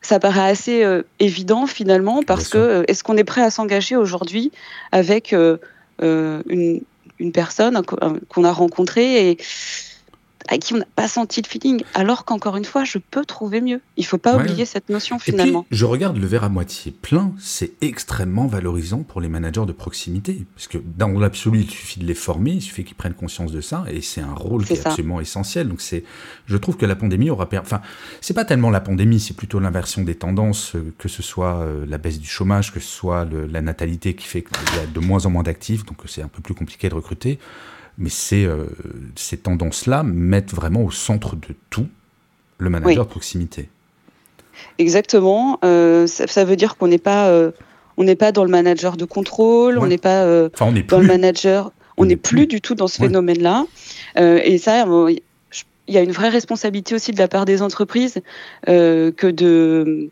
ça 0.00 0.20
paraît 0.20 0.48
assez 0.48 0.84
euh, 0.84 1.02
évident 1.18 1.66
finalement 1.66 2.22
parce 2.22 2.48
que 2.48 2.84
est-ce 2.86 3.02
qu'on 3.02 3.16
est 3.16 3.24
prêt 3.24 3.42
à 3.42 3.50
s'engager 3.50 3.96
aujourd'hui 3.96 4.52
avec 4.92 5.34
une, 5.34 5.58
une, 5.98 7.32
personne 7.32 7.82
qu'on 8.28 8.44
a 8.44 8.52
rencontrée 8.52 9.30
et 9.30 9.38
à 10.48 10.58
qui 10.58 10.74
on 10.74 10.78
n'a 10.78 10.86
pas 10.94 11.08
senti 11.08 11.42
le 11.42 11.48
feeling, 11.48 11.82
alors 11.94 12.24
qu'encore 12.24 12.56
une 12.56 12.64
fois, 12.64 12.84
je 12.84 12.98
peux 12.98 13.24
trouver 13.24 13.60
mieux. 13.60 13.80
Il 13.96 14.02
ne 14.02 14.06
faut 14.06 14.18
pas 14.18 14.36
oublier 14.36 14.64
cette 14.64 14.88
notion 14.88 15.18
finalement. 15.18 15.62
Et 15.62 15.66
puis, 15.68 15.78
je 15.78 15.84
regarde 15.84 16.16
le 16.16 16.26
verre 16.26 16.44
à 16.44 16.48
moitié 16.48 16.92
plein, 16.92 17.32
c'est 17.38 17.72
extrêmement 17.80 18.46
valorisant 18.46 19.02
pour 19.02 19.20
les 19.20 19.28
managers 19.28 19.66
de 19.66 19.72
proximité, 19.72 20.44
parce 20.54 20.68
que 20.68 20.78
dans 20.96 21.08
l'absolu, 21.08 21.60
il 21.60 21.70
suffit 21.70 22.00
de 22.00 22.06
les 22.06 22.14
former, 22.14 22.52
il 22.52 22.62
suffit 22.62 22.84
qu'ils 22.84 22.96
prennent 22.96 23.14
conscience 23.14 23.52
de 23.52 23.60
ça, 23.60 23.84
et 23.90 24.00
c'est 24.00 24.20
un 24.20 24.34
rôle 24.34 24.64
qui 24.64 24.74
est 24.74 24.86
absolument 24.86 25.20
essentiel. 25.20 25.68
Donc 25.68 25.80
c'est, 25.80 26.04
je 26.46 26.56
trouve 26.56 26.76
que 26.76 26.86
la 26.86 26.96
pandémie 26.96 27.30
aura, 27.30 27.48
permis... 27.48 27.66
enfin, 27.66 27.80
c'est 28.20 28.34
pas 28.34 28.44
tellement 28.44 28.70
la 28.70 28.80
pandémie, 28.80 29.20
c'est 29.20 29.34
plutôt 29.34 29.60
l'inversion 29.60 30.02
des 30.02 30.14
tendances, 30.14 30.76
euh, 30.76 30.94
que 30.98 31.08
ce 31.08 31.22
soit 31.22 31.60
euh, 31.60 31.84
la 31.88 31.98
baisse 31.98 32.20
du 32.20 32.28
chômage, 32.28 32.72
que 32.72 32.80
ce 32.80 32.88
soit 32.88 33.24
le, 33.24 33.46
la 33.46 33.60
natalité 33.62 34.14
qui 34.14 34.26
fait 34.26 34.42
qu'il 34.42 34.76
y 34.76 34.80
a 34.80 34.86
de 34.86 35.00
moins 35.00 35.26
en 35.26 35.30
moins 35.30 35.42
d'actifs, 35.42 35.84
donc 35.84 35.98
c'est 36.06 36.22
un 36.22 36.28
peu 36.28 36.42
plus 36.42 36.54
compliqué 36.54 36.88
de 36.88 36.94
recruter. 36.94 37.38
Mais 37.98 38.10
euh, 38.32 38.66
ces 39.14 39.38
tendances-là 39.38 40.02
mettent 40.02 40.52
vraiment 40.52 40.82
au 40.82 40.90
centre 40.90 41.34
de 41.34 41.54
tout 41.70 41.86
le 42.58 42.70
manager 42.70 43.04
de 43.04 43.10
proximité. 43.10 43.68
Exactement. 44.78 45.58
Euh, 45.64 46.06
ça, 46.06 46.44
veut 46.44 46.56
dire 46.56 46.76
qu'on 46.76 46.88
n'est 46.88 46.98
pas, 46.98 47.28
euh, 47.28 47.52
on 47.96 48.04
n'est 48.04 48.16
pas 48.16 48.32
dans 48.32 48.44
le 48.44 48.50
manager 48.50 48.96
de 48.96 49.04
contrôle, 49.04 49.78
on 49.78 49.86
n'est 49.86 49.98
pas 49.98 50.26
on 50.60 50.72
dans 50.88 50.98
le 51.00 51.06
manager, 51.06 51.72
on 51.96 52.04
n'est 52.04 52.16
plus, 52.16 52.46
du 52.46 52.60
tout 52.60 52.74
dans 52.74 52.88
ce 52.88 52.98
phénomène-là. 52.98 53.64
et 54.16 54.58
ça, 54.58 54.86
il 55.88 55.94
y 55.94 55.98
a 55.98 56.02
une 56.02 56.12
vraie 56.12 56.28
responsabilité 56.28 56.94
aussi 56.94 57.12
de 57.12 57.18
la 57.18 57.28
part 57.28 57.44
des 57.44 57.62
entreprises 57.62 58.20
que 58.66 59.30
de 59.30 60.10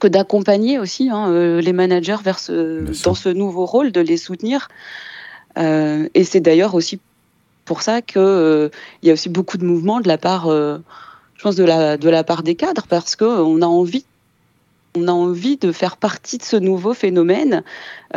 que 0.00 0.06
d'accompagner 0.06 0.78
aussi 0.78 1.10
hein, 1.10 1.60
les 1.60 1.72
managers 1.72 2.18
vers 2.22 2.38
ce, 2.38 2.84
dans 3.04 3.14
ce 3.14 3.28
nouveau 3.28 3.66
rôle, 3.66 3.90
de 3.90 4.00
les 4.00 4.16
soutenir. 4.16 4.68
Euh, 5.58 6.08
et 6.14 6.24
c'est 6.24 6.40
d'ailleurs 6.40 6.74
aussi 6.74 7.00
pour 7.64 7.82
ça 7.82 8.02
qu'il 8.02 8.20
euh, 8.20 8.68
y 9.02 9.10
a 9.10 9.12
aussi 9.12 9.28
beaucoup 9.28 9.58
de 9.58 9.64
mouvements 9.64 10.00
de 10.00 10.08
la 10.08 10.18
part, 10.18 10.48
euh, 10.48 10.78
je 11.36 11.42
pense, 11.42 11.56
de 11.56 11.64
la, 11.64 11.96
de 11.96 12.08
la 12.08 12.24
part 12.24 12.42
des 12.42 12.54
cadres, 12.54 12.86
parce 12.88 13.16
qu'on 13.16 13.62
a 13.62 13.66
envie 13.66 14.04
on 14.94 15.06
a 15.06 15.12
envie 15.12 15.58
de 15.58 15.70
faire 15.70 15.98
partie 15.98 16.38
de 16.38 16.42
ce 16.42 16.56
nouveau 16.56 16.94
phénomène. 16.94 17.62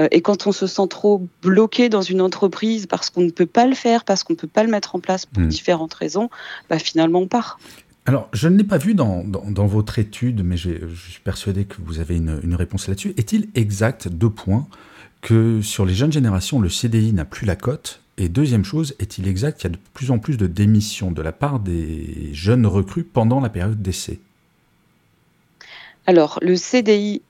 et 0.10 0.22
quand 0.22 0.48
on 0.48 0.52
se 0.54 0.66
sent 0.66 0.88
trop 0.90 1.22
bloqué 1.44 1.90
dans 1.90 2.02
une 2.02 2.22
entreprise 2.22 2.88
parce 2.88 3.10
qu'on 3.10 3.22
ne 3.22 3.30
peut 3.30 3.46
pas 3.46 3.68
le 3.68 3.76
faire, 3.76 4.06
parce 4.06 4.24
qu'on 4.24 4.34
ne 4.34 4.38
peut 4.38 4.48
pas 4.48 4.64
le 4.64 4.72
mettre 4.72 4.96
en 4.96 5.00
place 5.00 5.26
pour 5.26 5.44
hmm. 5.44 5.50
différentes 5.50 5.94
raisons, 5.94 6.30
bah 6.70 6.80
finalement 6.80 7.20
on 7.20 7.28
part. 7.28 7.60
Alors, 8.06 8.30
je 8.34 8.48
ne 8.48 8.58
l'ai 8.58 8.64
pas 8.64 8.78
vu 8.80 8.96
dans, 8.96 9.24
dans, 9.24 9.68
votre 9.68 10.00
étude, 10.00 10.44
mais 10.44 10.58
je 10.58 10.72
suis 10.96 11.22
persuadé 11.24 11.66
que 11.66 11.76
vous 11.84 12.00
avez 12.00 12.16
une, 12.16 12.40
une 12.42 12.56
réponse 12.56 12.88
là-dessus. 12.88 13.14
Est-il 13.18 13.50
exact, 13.54 14.08
deux 14.08 14.30
points, 14.30 14.66
que 15.22 15.62
sur 15.62 15.86
les 15.86 15.94
jeunes 15.94 16.12
générations, 16.12 16.60
le 16.60 16.70
CDI 16.70 17.14
n'a 17.14 17.26
plus 17.26 17.46
la 17.46 17.56
cote 17.56 18.02
Et 18.18 18.28
deuxième 18.28 18.66
chose, 18.66 18.96
est-il 19.00 19.28
exact 19.28 19.60
qu'il 19.60 19.70
y 19.70 19.74
a 19.74 19.78
de 19.78 19.82
plus 19.94 20.12
en 20.12 20.20
plus 20.20 20.38
de 20.38 20.48
démissions 20.48 21.12
de 21.12 21.22
la 21.22 21.32
part 21.32 21.60
des 21.60 22.30
jeunes 22.34 22.66
recrues 22.66 23.04
pendant 23.04 23.40
la 23.40 23.50
période 23.50 23.82
d'essai? 23.82 24.20
Alors, 26.08 26.40
le 26.42 26.56
CDI 26.56 27.22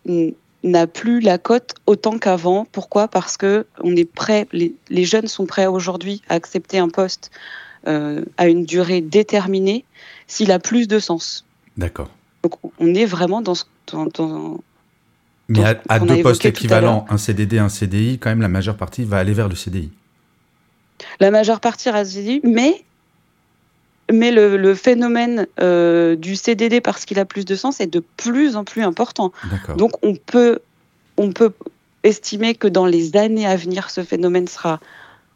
n'a 0.63 0.88
plus 0.88 1.19
la 1.19 1.38
cote 1.38 1.75
autant 1.86 2.17
qu'avant. 2.17 2.65
Pourquoi? 2.71 3.08
Parce 3.08 3.38
que 3.38 3.65
on 3.84 3.95
est 3.95 4.06
prêt, 4.06 4.47
les, 4.51 5.04
jeunes 5.04 5.27
sont 5.27 5.45
prêts 5.45 5.67
aujourd'hui 5.67 6.21
à 6.30 6.36
accepter 6.36 6.77
un 6.77 6.89
poste 6.89 7.32
euh, 7.88 8.23
à 8.38 8.47
une 8.47 8.63
durée 8.65 9.01
déterminée 9.01 9.86
s'il 10.27 10.51
a 10.51 10.60
plus 10.60 10.88
de 10.88 10.99
sens. 10.99 11.45
D'accord. 11.77 12.10
Donc 12.43 12.54
on 12.80 12.93
est 12.93 13.06
vraiment 13.06 13.41
dans, 13.41 13.56
dans, 13.91 14.60
mais 15.51 15.81
à, 15.89 15.99
deux 15.99 16.21
postes 16.21 16.45
équivalents, 16.45 17.05
un 17.09 17.17
CDD, 17.17 17.59
un 17.59 17.69
CDI, 17.69 18.19
quand 18.19 18.29
même, 18.29 18.41
la 18.41 18.47
majeure 18.47 18.77
partie 18.77 19.03
va 19.03 19.17
aller 19.17 19.33
vers 19.33 19.49
le 19.49 19.55
CDI. 19.55 19.91
La 21.19 21.31
majeure 21.31 21.59
partie 21.59 21.89
le 21.91 22.03
CDI, 22.05 22.41
mais, 22.43 22.83
mais 24.11 24.31
le, 24.31 24.73
phénomène 24.75 25.47
euh, 25.59 26.15
du 26.15 26.35
CDD, 26.35 26.81
parce 26.81 27.05
qu'il 27.05 27.19
a 27.19 27.25
plus 27.25 27.45
de 27.45 27.55
sens, 27.55 27.79
est 27.81 27.87
de 27.87 28.03
plus 28.17 28.55
en 28.55 28.63
plus 28.63 28.83
important. 28.83 29.31
Donc 29.77 29.91
on 30.03 30.15
peut, 30.15 30.59
on 31.17 31.31
peut 31.31 31.51
estimer 32.03 32.55
que 32.55 32.67
dans 32.67 32.85
les 32.85 33.15
années 33.17 33.45
à 33.45 33.55
venir, 33.55 33.89
ce 33.89 34.03
phénomène 34.03 34.47
sera 34.47 34.79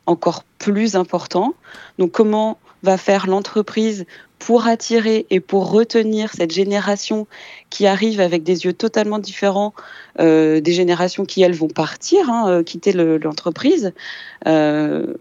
encore 0.05 0.43
plus 0.59 0.95
important. 0.95 1.53
Donc 1.99 2.11
comment 2.11 2.57
va 2.83 2.97
faire 2.97 3.27
l'entreprise 3.27 4.05
pour 4.39 4.67
attirer 4.67 5.25
et 5.29 5.39
pour 5.39 5.71
retenir 5.71 6.31
cette 6.33 6.51
génération 6.51 7.27
qui 7.69 7.87
arrive 7.87 8.19
avec 8.19 8.43
des 8.43 8.65
yeux 8.65 8.73
totalement 8.73 9.19
différents 9.19 9.73
euh, 10.19 10.61
des 10.61 10.73
générations 10.73 11.25
qui, 11.25 11.41
elles, 11.41 11.55
vont 11.55 11.67
partir, 11.67 12.29
hein, 12.29 12.49
euh, 12.49 12.63
quitter 12.63 12.93
l'entreprise. 12.93 13.93
Euh, 14.47 15.13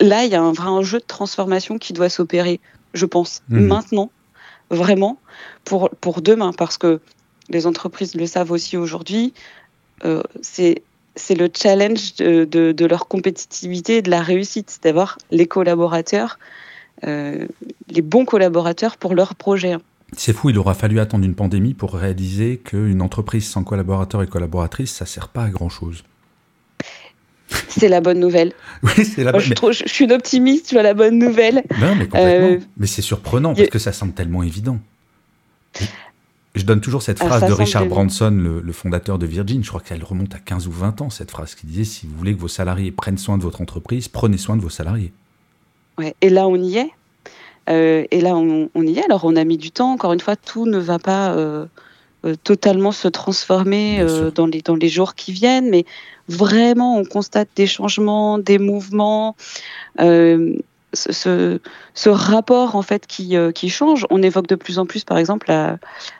là, 0.00 0.24
il 0.24 0.30
y 0.30 0.34
a 0.34 0.42
un 0.42 0.52
vrai 0.52 0.68
enjeu 0.68 0.98
de 0.98 1.04
transformation 1.04 1.78
qui 1.78 1.92
doit 1.92 2.08
s'opérer, 2.08 2.60
je 2.94 3.06
pense, 3.06 3.42
mmh. 3.48 3.60
maintenant, 3.60 4.10
vraiment, 4.70 5.18
pour, 5.64 5.90
pour 6.00 6.22
demain, 6.22 6.52
parce 6.52 6.78
que 6.78 7.00
les 7.48 7.66
entreprises 7.66 8.14
le 8.14 8.26
savent 8.26 8.52
aussi 8.52 8.76
aujourd'hui, 8.76 9.34
c'est 10.40 10.82
c'est 11.16 11.34
le 11.34 11.50
challenge 11.54 12.14
de, 12.14 12.44
de, 12.44 12.72
de, 12.72 12.86
leur 12.86 13.08
compétitivité 13.08 13.96
et 13.96 14.02
de 14.02 14.10
la 14.10 14.22
réussite, 14.22 14.70
c'est 14.70 14.84
d'avoir 14.84 15.18
les 15.30 15.46
collaborateurs 15.46 16.38
les 17.02 18.02
bons 18.02 18.24
collaborateurs 18.24 18.96
pour 18.96 19.14
leur 19.14 19.34
projet. 19.34 19.76
C'est 20.16 20.32
fou, 20.32 20.50
il 20.50 20.58
aura 20.58 20.74
fallu 20.74 20.98
attendre 20.98 21.24
une 21.24 21.34
pandémie 21.34 21.74
pour 21.74 21.94
réaliser 21.94 22.58
qu'une 22.58 23.00
entreprise 23.00 23.48
sans 23.48 23.62
collaborateurs 23.62 24.22
et 24.22 24.26
collaboratrices, 24.26 24.92
ça 24.92 25.04
ne 25.04 25.08
sert 25.08 25.28
pas 25.28 25.44
à 25.44 25.48
grand-chose. 25.48 26.04
C'est 27.68 27.88
la 27.88 28.00
bonne 28.00 28.18
nouvelle. 28.18 28.52
oui, 28.82 29.04
c'est 29.04 29.24
la 29.24 29.32
bonne 29.32 29.40
je, 29.40 29.54
je, 29.72 29.84
suis 29.86 30.04
une 30.04 30.12
optimiste 30.12 30.66
sur 30.66 30.82
la 30.82 30.94
bonne 30.94 31.18
nouvelle. 31.18 31.62
Non, 31.80 31.94
mais 31.96 32.06
complètement. 32.06 32.20
Euh, 32.20 32.58
mais 32.76 32.86
c'est 32.86 33.02
surprenant 33.02 33.54
parce 33.54 33.68
que 33.68 33.78
ça 33.78 33.92
semble 33.92 34.12
tellement 34.12 34.42
évident. 34.42 34.78
Je 36.56 36.64
donne 36.64 36.80
toujours 36.80 37.02
cette 37.02 37.18
ah, 37.20 37.26
phrase 37.26 37.48
de 37.48 37.52
Richard 37.52 37.86
Branson, 37.86 38.30
le, 38.30 38.60
le, 38.60 38.72
fondateur 38.72 39.18
de 39.18 39.26
Virgin. 39.26 39.62
Je 39.62 39.68
crois 39.68 39.80
qu'elle 39.80 40.02
remonte 40.02 40.34
à 40.34 40.38
15 40.38 40.66
ou 40.66 40.72
20 40.72 41.00
ans, 41.00 41.10
cette 41.10 41.30
phrase 41.30 41.54
qui 41.54 41.66
disait 41.66 41.84
si 41.84 42.06
vous 42.06 42.16
voulez 42.16 42.34
que 42.34 42.40
vos 42.40 42.48
salariés 42.48 42.90
prennent 42.90 43.18
soin 43.18 43.38
de 43.38 43.42
votre 43.42 43.60
entreprise, 43.60 44.08
prenez 44.08 44.36
soin 44.36 44.56
de 44.56 44.62
vos 44.62 44.70
salariés. 44.70 45.12
Et 46.20 46.30
là, 46.30 46.48
on 46.48 46.56
y 46.56 46.78
est. 46.78 46.90
Euh, 47.68 48.04
et 48.10 48.20
là, 48.20 48.36
on, 48.36 48.68
y 48.82 48.98
est. 48.98 49.04
Alors, 49.04 49.24
on 49.24 49.36
a 49.36 49.44
mis 49.44 49.58
du 49.58 49.70
temps. 49.70 49.92
Encore 49.92 50.12
une 50.12 50.20
fois, 50.20 50.36
tout 50.36 50.66
ne 50.66 50.78
va 50.78 50.98
pas 50.98 51.32
euh, 51.32 51.66
euh, 52.24 52.34
totalement 52.42 52.92
se 52.92 53.08
transformer 53.08 54.04
dans, 54.34 54.46
les, 54.46 54.62
dans 54.62 54.76
les 54.76 54.88
jours 54.88 55.14
qui 55.14 55.32
viennent, 55.32 55.70
mais 55.70 55.84
vraiment, 56.28 56.96
on 56.96 57.04
constate 57.04 57.48
des 57.56 57.66
changements, 57.66 58.38
des 58.38 58.58
mouvements. 58.58 59.36
Ce, 60.92 61.60
ce, 61.94 62.08
rapport 62.08 62.74
en 62.74 62.82
fait 62.82 63.06
qui, 63.06 63.36
qui 63.54 63.68
change. 63.68 64.06
On 64.10 64.24
évoque 64.24 64.48
de 64.48 64.56
plus 64.56 64.80
en 64.80 64.86
plus, 64.86 65.04
par 65.04 65.18
exemple, 65.18 65.46
la, 65.48 65.78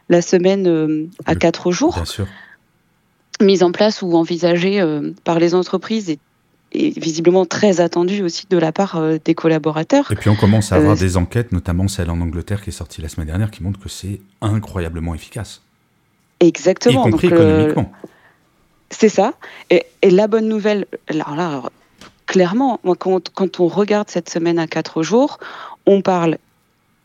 la 0.09 0.23
semaine 0.23 1.09
à 1.27 1.35
quatre 1.35 1.73
jours, 1.73 2.01
mise 3.41 3.65
en 3.65 3.73
place 3.73 4.01
ou 4.03 4.15
envisagée 4.15 4.81
par 5.25 5.41
les 5.41 5.57
entreprises 5.57 6.09
et 6.09 6.21
est 6.73 6.99
visiblement 6.99 7.47
très 7.47 7.81
attendu 7.81 8.23
aussi 8.23 8.47
de 8.49 8.59
la 8.59 8.73
part 8.73 8.97
euh, 8.97 9.19
des 9.25 9.35
collaborateurs. 9.35 10.11
Et 10.13 10.15
puis 10.15 10.31
on 10.31 10.37
commence 10.37 10.73
à 10.73 10.77
avoir 10.77 10.97
euh, 10.97 11.01
des 11.01 11.17
enquêtes, 11.17 11.53
notamment 11.53 11.89
celle 11.89 12.11
en 12.11 12.21
Angleterre 12.21 12.63
qui 12.63 12.71
est 12.71 12.73
sortie 12.73 13.03
la 13.03 13.09
semaine 13.09 13.27
dernière, 13.27 13.51
qui 13.51 13.63
montre 13.63 13.81
que 13.81 13.89
c'est 13.89 14.21
incroyablement 14.41 15.15
efficace. 15.15 15.63
Exactement. 16.41 17.07
Y 17.07 17.11
compris 17.11 17.29
Donc, 17.29 17.39
euh, 17.39 17.61
économiquement. 17.71 17.93
c'est 18.91 19.09
ça. 19.09 19.35
Et, 19.71 19.85
la 20.03 20.27
bonne 20.29 20.49
nouvelle, 20.49 20.87
alors 21.09 21.35
là, 21.35 21.63
clairement, 22.27 22.81
quand, 22.99 23.31
quand, 23.31 23.61
on 23.61 23.67
regarde 23.67 24.09
cette 24.09 24.31
semaine 24.31 24.59
à 24.59 24.67
quatre 24.67 25.03
jours, 25.03 25.39
on 25.87 26.03
parle 26.03 26.39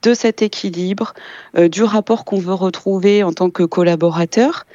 de 0.03 0.13
cet 0.13 0.43
équilibre, 0.43 1.15
du 1.57 1.81
rapport 1.81 2.25
qu'on 2.25 2.39
veut 2.39 2.53
retrouver 2.53 3.23
en 3.23 3.33
tant 3.33 3.49
que 3.49 3.63
collaborateur, 3.63 4.67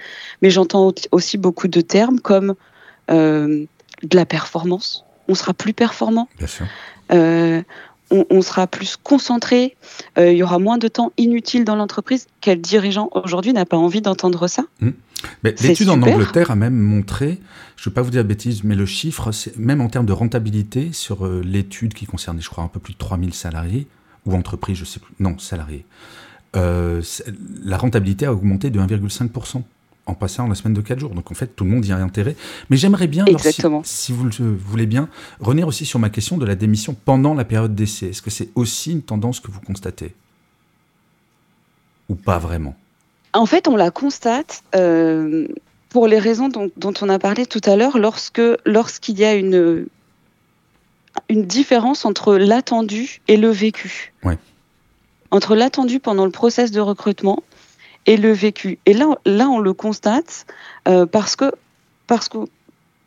mais 0.43 0.51
j'entends 0.51 0.93
aussi 1.13 1.39
beaucoup 1.39 1.69
de 1.69 1.81
termes 1.81 2.19
comme 2.19 2.57
de 4.03 4.17
la 4.17 4.27
performance. 4.27 5.05
On 5.29 5.35
sera 5.35 5.55
plus 5.55 5.73
performant. 5.73 6.29
Bien 6.39 6.47
sûr. 6.47 6.67
Euh, 7.13 7.63
on, 8.11 8.43
sera 8.43 8.67
plus 8.67 8.97
concentré. 8.97 9.77
Euh, 10.19 10.33
il 10.33 10.39
y 10.39 10.43
aura 10.43 10.59
moins 10.59 10.79
de 10.79 10.89
temps 10.89 11.13
inutile 11.17 11.65
dans 11.65 11.77
l'entreprise. 11.77 12.27
Quel 12.41 12.61
dirigeant 12.61 13.09
aujourd'hui 13.13 13.53
n'a 13.53 13.65
pas 13.65 13.77
envie 13.77 14.01
d'entendre 14.01 14.49
ça 14.49 14.65
mmh. 14.81 14.91
L'étude 15.43 15.91
en 15.91 16.01
Angleterre 16.03 16.51
a 16.51 16.57
même 16.57 16.77
montré, 16.77 17.41
je 17.77 17.83
ne 17.83 17.85
veux 17.91 17.95
pas 17.95 18.03
vous 18.03 18.11
dire 18.11 18.23
de 18.23 18.29
bêtises, 18.29 18.65
mais 18.65 18.75
le 18.75 18.87
chiffre, 18.87 19.31
même 19.59 19.81
en 19.81 19.89
termes 19.89 20.07
de 20.07 20.13
rentabilité, 20.13 20.93
sur 20.93 21.27
euh, 21.27 21.43
l'étude 21.45 21.93
qui 21.93 22.07
concernait, 22.07 22.41
je 22.41 22.49
crois, 22.49 22.65
un 22.65 22.69
peu 22.69 22.81
plus 22.81 22.95
de 22.95 22.99
3000 22.99 23.35
salariés, 23.35 23.87
ou 24.25 24.35
entreprises, 24.35 24.79
je 24.79 24.85
sais 24.87 24.99
plus, 24.99 25.13
non, 25.21 25.39
salariés, 25.39 25.85
euh, 26.57 27.03
la 27.63 27.77
rentabilité 27.77 28.27
a 28.27 28.33
augmenté 28.33 28.71
de 28.71 28.81
1,5% 28.81 29.63
en 30.11 30.15
passant 30.15 30.47
la 30.47 30.55
semaine 30.55 30.75
de 30.75 30.81
4 30.81 30.99
jours. 30.99 31.15
Donc 31.15 31.31
en 31.31 31.35
fait, 31.35 31.49
tout 31.57 31.65
le 31.65 31.71
monde 31.71 31.87
y 31.87 31.93
a 31.93 31.97
intérêt. 31.97 32.37
Mais 32.69 32.77
j'aimerais 32.77 33.07
bien, 33.07 33.25
si, 33.85 34.13
vous 34.13 34.25
le 34.25 34.57
voulez 34.57 34.87
bien, 34.87 35.09
revenir 35.41 35.67
aussi 35.67 35.87
sur 35.87 35.99
ma 35.99 36.11
question 36.11 36.37
de 36.37 36.45
la 36.45 36.55
démission 36.55 36.95
pendant 37.05 37.35
la 37.35 37.45
période 37.45 37.75
d'essai. 37.75 38.09
Est-ce 38.09 38.23
que 38.23 38.31
c'est 38.31 38.51
aussi 38.55 38.93
une 38.93 39.03
tendance 39.03 39.41
que 39.41 39.51
vous 39.51 39.61
constatez? 39.61 40.15
Ou 42.09 42.15
pas 42.15 42.39
vraiment? 42.39 42.77
En 43.33 43.47
fait, 43.47 43.69
on 43.69 43.77
la 43.77 43.91
constate 43.91 44.63
euh, 44.75 45.47
pour 45.89 46.09
les 46.09 46.19
raisons 46.19 46.49
dont, 46.49 46.95
on 47.01 47.09
a 47.09 47.19
parlé 47.19 47.47
tout 47.47 47.61
à 47.65 47.77
l'heure, 47.77 47.99
lorsque 47.99 48.43
lorsqu'il 48.67 49.19
y 49.19 49.25
a 49.25 49.35
une, 49.35 49.87
une 51.29 51.47
différence 51.47 52.05
entre 52.05 52.35
l'attendu 52.35 53.21
et 53.29 53.37
le 53.37 53.51
vécu. 53.51 54.13
Ouais 54.25 54.39
entre 55.31 55.55
l'attendu 55.55 56.01
pendant 56.01 56.25
le 56.25 56.31
process 56.31 56.71
de 56.71 56.81
recrutement 56.81 57.43
et 58.07 58.17
le 58.17 58.33
vécu. 58.33 58.79
Et 58.87 58.93
là, 58.93 59.19
là 59.27 59.49
on 59.49 59.59
le 59.59 59.73
constate 59.73 60.47
euh, 60.89 61.07
parce 61.07 61.37
que, 61.37 61.53
parce 62.07 62.29
que 62.29 62.39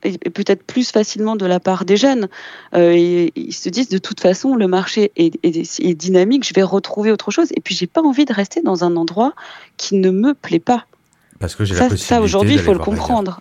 et 0.05 0.17
peut-être 0.17 0.63
plus 0.63 0.91
facilement 0.91 1.35
de 1.35 1.45
la 1.45 1.59
part 1.59 1.85
des 1.85 1.97
jeunes. 1.97 2.27
Euh, 2.75 3.29
ils 3.35 3.53
se 3.53 3.69
disent 3.69 3.89
de 3.89 3.97
toute 3.97 4.19
façon 4.19 4.55
le 4.55 4.67
marché 4.67 5.11
est, 5.15 5.39
est, 5.43 5.93
dynamique, 5.95 6.45
je 6.45 6.53
vais 6.53 6.63
retrouver 6.63 7.11
autre 7.11 7.31
chose. 7.31 7.47
Et 7.55 7.61
puis 7.61 7.73
j'ai 7.73 7.87
pas 7.87 8.01
envie 8.01 8.25
de 8.25 8.33
rester 8.33 8.61
dans 8.61 8.83
un 8.83 8.95
endroit 8.97 9.33
qui 9.77 9.95
ne 9.95 10.11
me 10.11 10.33
plaît 10.33 10.59
pas. 10.59 10.85
Parce 11.39 11.55
que 11.55 11.63
j'ai 11.65 11.73
la 11.73 11.81
possibilité. 11.81 12.05
Ça 12.05 12.21
aujourd'hui 12.21 12.55
il 12.55 12.59
faut 12.59 12.73
le 12.73 12.79
comprendre. 12.79 13.39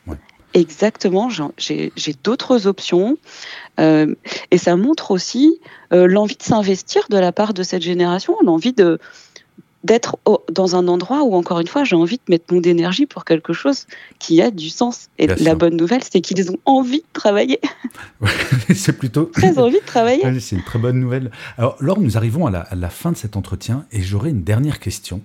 Exactement, 0.54 1.30
j'ai 1.30 1.92
d'autres 2.22 2.66
options. 2.66 3.16
Euh, 3.80 4.14
et 4.50 4.58
ça 4.58 4.76
montre 4.76 5.10
aussi 5.10 5.58
euh, 5.94 6.06
l'envie 6.06 6.36
de 6.36 6.42
s'investir 6.42 7.04
de 7.08 7.16
la 7.16 7.32
part 7.32 7.54
de 7.54 7.62
cette 7.62 7.80
génération, 7.80 8.36
l'envie 8.44 8.74
de 8.74 8.98
d'être 9.84 10.18
dans 10.50 10.76
un 10.76 10.86
endroit 10.88 11.22
où, 11.24 11.34
encore 11.34 11.60
une 11.60 11.66
fois, 11.66 11.84
j'ai 11.84 11.96
envie 11.96 12.16
de 12.16 12.22
mettre 12.28 12.52
mon 12.54 12.60
énergie 12.62 13.06
pour 13.06 13.24
quelque 13.24 13.52
chose 13.52 13.86
qui 14.18 14.40
a 14.40 14.50
du 14.50 14.70
sens. 14.70 15.08
Et 15.18 15.26
la 15.26 15.54
bonne 15.54 15.76
nouvelle, 15.76 16.02
c'est 16.08 16.20
qu'ils 16.20 16.50
ont 16.50 16.58
envie 16.64 17.00
de 17.00 17.12
travailler. 17.12 17.60
c'est 18.74 18.96
plutôt... 18.96 19.24
Très 19.24 19.58
envie 19.58 19.80
de 19.80 19.86
travailler. 19.86 20.40
c'est 20.40 20.56
une 20.56 20.64
très 20.64 20.78
bonne 20.78 21.00
nouvelle. 21.00 21.30
Alors, 21.58 21.76
Laure, 21.80 22.00
nous 22.00 22.16
arrivons 22.16 22.46
à 22.46 22.50
la, 22.50 22.60
à 22.60 22.74
la 22.74 22.90
fin 22.90 23.12
de 23.12 23.16
cet 23.16 23.36
entretien 23.36 23.84
et 23.92 24.02
j'aurai 24.02 24.30
une 24.30 24.42
dernière 24.42 24.78
question. 24.78 25.22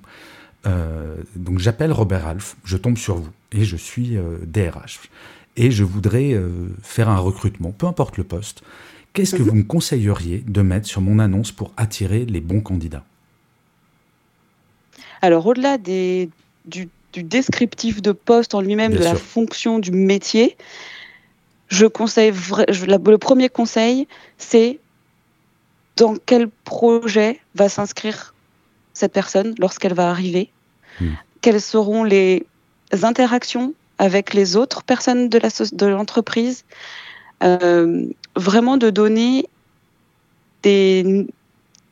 Euh, 0.66 1.16
donc 1.36 1.60
j'appelle 1.60 1.92
Robert 1.92 2.28
Alf, 2.28 2.58
je 2.64 2.78
tombe 2.78 2.98
sur 2.98 3.16
vous 3.16 3.30
et 3.52 3.64
je 3.64 3.78
suis 3.78 4.18
DRH. 4.44 5.00
Euh, 5.04 5.08
et 5.56 5.72
je 5.72 5.84
voudrais 5.84 6.34
euh, 6.34 6.50
faire 6.84 7.10
un 7.10 7.18
recrutement, 7.18 7.72
peu 7.72 7.88
importe 7.88 8.18
le 8.18 8.24
poste. 8.24 8.62
Qu'est-ce 9.14 9.36
que 9.36 9.42
mhm. 9.42 9.50
vous 9.50 9.56
me 9.56 9.64
conseilleriez 9.64 10.44
de 10.48 10.62
mettre 10.62 10.88
sur 10.88 11.02
mon 11.02 11.20
annonce 11.20 11.52
pour 11.52 11.72
attirer 11.78 12.26
les 12.26 12.42
bons 12.42 12.62
candidats? 12.62 13.04
Alors 15.22 15.46
au-delà 15.46 15.78
du, 15.78 16.30
descriptif 17.16 18.02
de 18.02 18.12
poste 18.12 18.54
en 18.54 18.62
lui-même, 18.62 18.94
de 18.94 19.04
la 19.04 19.16
fonction 19.16 19.80
du 19.80 19.92
métier, 19.92 20.56
je 21.68 21.86
conseille 21.86 22.32
le 22.32 23.16
premier 23.18 23.50
conseil, 23.50 24.08
c'est 24.38 24.80
dans 25.96 26.16
quel 26.26 26.48
projet 26.64 27.40
va 27.56 27.70
s'inscrire 27.70 28.36
cette 28.94 29.14
personne 29.14 29.56
lorsqu'elle 29.58 29.94
va 29.94 30.10
arriver. 30.10 30.52
Hmm. 31.02 31.14
Quelles 31.42 31.62
seront 31.62 32.04
les 32.04 32.46
interactions 33.02 33.74
avec 33.98 34.34
les 34.34 34.56
autres 34.56 34.84
personnes 34.84 35.30
de 35.30 35.86
l'entreprise. 35.86 36.64
Euh, 37.44 38.06
Vraiment 38.36 38.78
de 38.78 38.92
donner 38.92 39.48
des, 40.62 41.28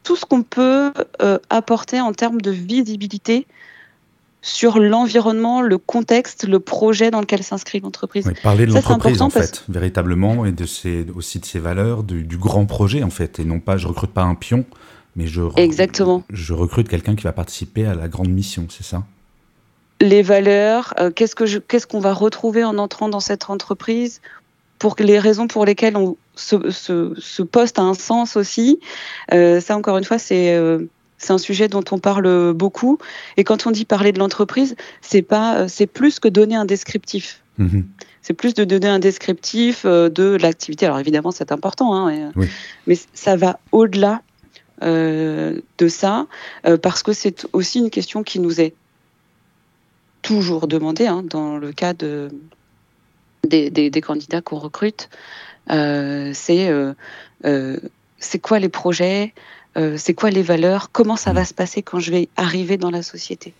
tout 0.05 0.15
ce 0.15 0.23
qu'on 0.23 0.43
peut 0.43 0.93
euh, 1.21 1.39
apporter 1.49 1.99
en 1.99 2.13
termes 2.13 2.39
de 2.39 2.51
visibilité 2.51 3.45
sur 4.41 4.77
l'environnement, 4.77 5.61
le 5.61 5.79
contexte, 5.79 6.47
le 6.47 6.59
projet 6.59 7.09
dans 7.09 7.19
lequel 7.19 7.41
s'inscrit 7.41 7.79
l'entreprise. 7.79 8.31
parler 8.43 8.67
de 8.67 8.73
l'entreprise 8.73 9.23
en 9.23 9.31
fait, 9.31 9.65
véritablement, 9.67 10.45
et 10.45 10.51
de 10.51 10.67
ses, 10.67 11.07
aussi 11.15 11.39
de 11.39 11.45
ses 11.45 11.57
valeurs, 11.57 12.03
du, 12.03 12.23
du, 12.23 12.37
grand 12.37 12.67
projet 12.67 13.01
en 13.01 13.09
fait, 13.09 13.39
et 13.39 13.43
non 13.43 13.59
pas 13.59 13.77
je 13.77 13.87
recrute 13.87 14.11
pas 14.11 14.21
un 14.21 14.35
pion, 14.35 14.63
mais 15.15 15.25
je, 15.25 15.41
Exactement. 15.57 16.23
je 16.29 16.53
recrute 16.53 16.87
quelqu'un 16.87 17.15
qui 17.15 17.23
va 17.23 17.33
participer 17.33 17.87
à 17.87 17.95
la 17.95 18.07
grande 18.07 18.29
mission, 18.29 18.67
c'est 18.69 18.85
ça? 18.85 19.03
Les 19.99 20.21
valeurs, 20.21 20.93
euh, 20.99 21.09
qu'est-ce 21.09 21.35
que 21.35 21.57
qu'est-ce 21.57 21.87
qu'on 21.87 22.01
va 22.01 22.13
retrouver 22.13 22.63
en 22.63 22.77
entrant 22.77 23.09
dans 23.09 23.19
cette 23.19 23.49
entreprise, 23.49 24.21
pour 24.77 24.95
les 24.99 25.17
raisons 25.17 25.47
pour 25.47 25.65
lesquelles 25.65 25.97
on, 25.97 26.17
ce, 26.35 27.13
ce, 27.17 27.41
poste 27.43 27.79
a 27.79 27.81
un 27.81 27.93
sens 27.93 28.35
aussi. 28.35 28.79
Euh, 29.33 29.59
ça, 29.59 29.77
encore 29.77 29.97
une 29.97 30.03
fois, 30.03 30.17
c'est 30.17 30.55
euh, 30.55 30.85
c'est 31.17 31.33
un 31.33 31.37
sujet 31.37 31.67
dont 31.67 31.83
on 31.91 31.97
parle 31.97 32.53
beaucoup. 32.53 32.97
Et 33.37 33.43
quand 33.43 33.67
on 33.67 33.71
dit 33.71 33.85
parler 33.85 34.11
de 34.11 34.19
l'entreprise, 34.19 34.75
c'est 35.01 35.21
pas 35.21 35.67
c'est 35.67 35.87
plus 35.87 36.19
que 36.19 36.27
donner 36.27 36.55
un 36.55 36.65
descriptif. 36.65 37.41
Mm-hmm. 37.59 37.83
C'est 38.21 38.33
plus 38.33 38.53
de 38.53 38.63
donner 38.63 38.87
un 38.87 38.99
descriptif 38.99 39.85
de 39.85 40.37
l'activité. 40.41 40.85
Alors 40.85 40.99
évidemment, 40.99 41.31
c'est 41.31 41.51
important, 41.51 41.95
hein, 41.95 42.31
mais 42.87 42.97
ça 43.13 43.35
va 43.37 43.59
au-delà 43.71 44.21
de 44.81 45.87
ça, 45.87 46.27
parce 46.81 47.01
que 47.01 47.13
c'est 47.13 47.47
aussi 47.53 47.79
une 47.79 47.91
question 47.91 48.23
qui 48.23 48.39
nous 48.39 48.59
est 48.59 48.73
toujours 50.25 50.67
demandé 50.67 51.05
hein, 51.05 51.23
dans 51.23 51.57
le 51.57 51.71
cas 51.71 51.93
de, 51.93 52.29
des, 53.47 53.69
des, 53.69 54.01
candidats 54.01 54.41
qu'on 54.41 54.57
recrute. 54.57 55.09
Euh, 55.71 56.31
c'est 56.33 56.69
euh, 56.69 56.93
euh, 57.45 57.79
c'est 58.19 58.39
quoi 58.39 58.59
les 58.59 58.69
projets, 58.69 59.33
c'est 59.97 60.13
quoi 60.13 60.29
les 60.29 60.41
valeurs, 60.41 60.89
comment 60.91 61.17
ça 61.17 61.33
va 61.33 61.43
se 61.43 61.53
passer 61.53 61.81
quand 61.83 61.99
je 61.99 62.09
vais 62.09 62.29
arriver 62.37 62.77
dans 62.77 62.91
la 62.91 63.03
société? 63.03 63.53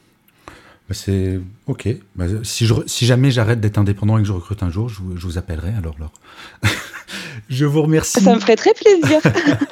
Bah, 0.87 0.93
c'est 0.93 1.39
ok. 1.67 1.89
Bah, 2.15 2.25
si, 2.43 2.65
je, 2.65 2.73
si 2.85 3.05
jamais 3.05 3.31
j'arrête 3.31 3.59
d'être 3.59 3.77
indépendant 3.77 4.17
et 4.17 4.21
que 4.21 4.27
je 4.27 4.33
recrute 4.33 4.63
un 4.63 4.69
jour, 4.69 4.87
je 4.87 5.01
vous, 5.01 5.17
je 5.17 5.25
vous 5.25 5.37
appellerai 5.37 5.73
alors. 5.77 5.95
alors. 5.97 6.13
je 7.49 7.65
vous 7.65 7.81
remercie. 7.81 8.21
Ça 8.21 8.35
me 8.35 8.39
ferait 8.39 8.55
très 8.55 8.73
plaisir. 8.73 9.19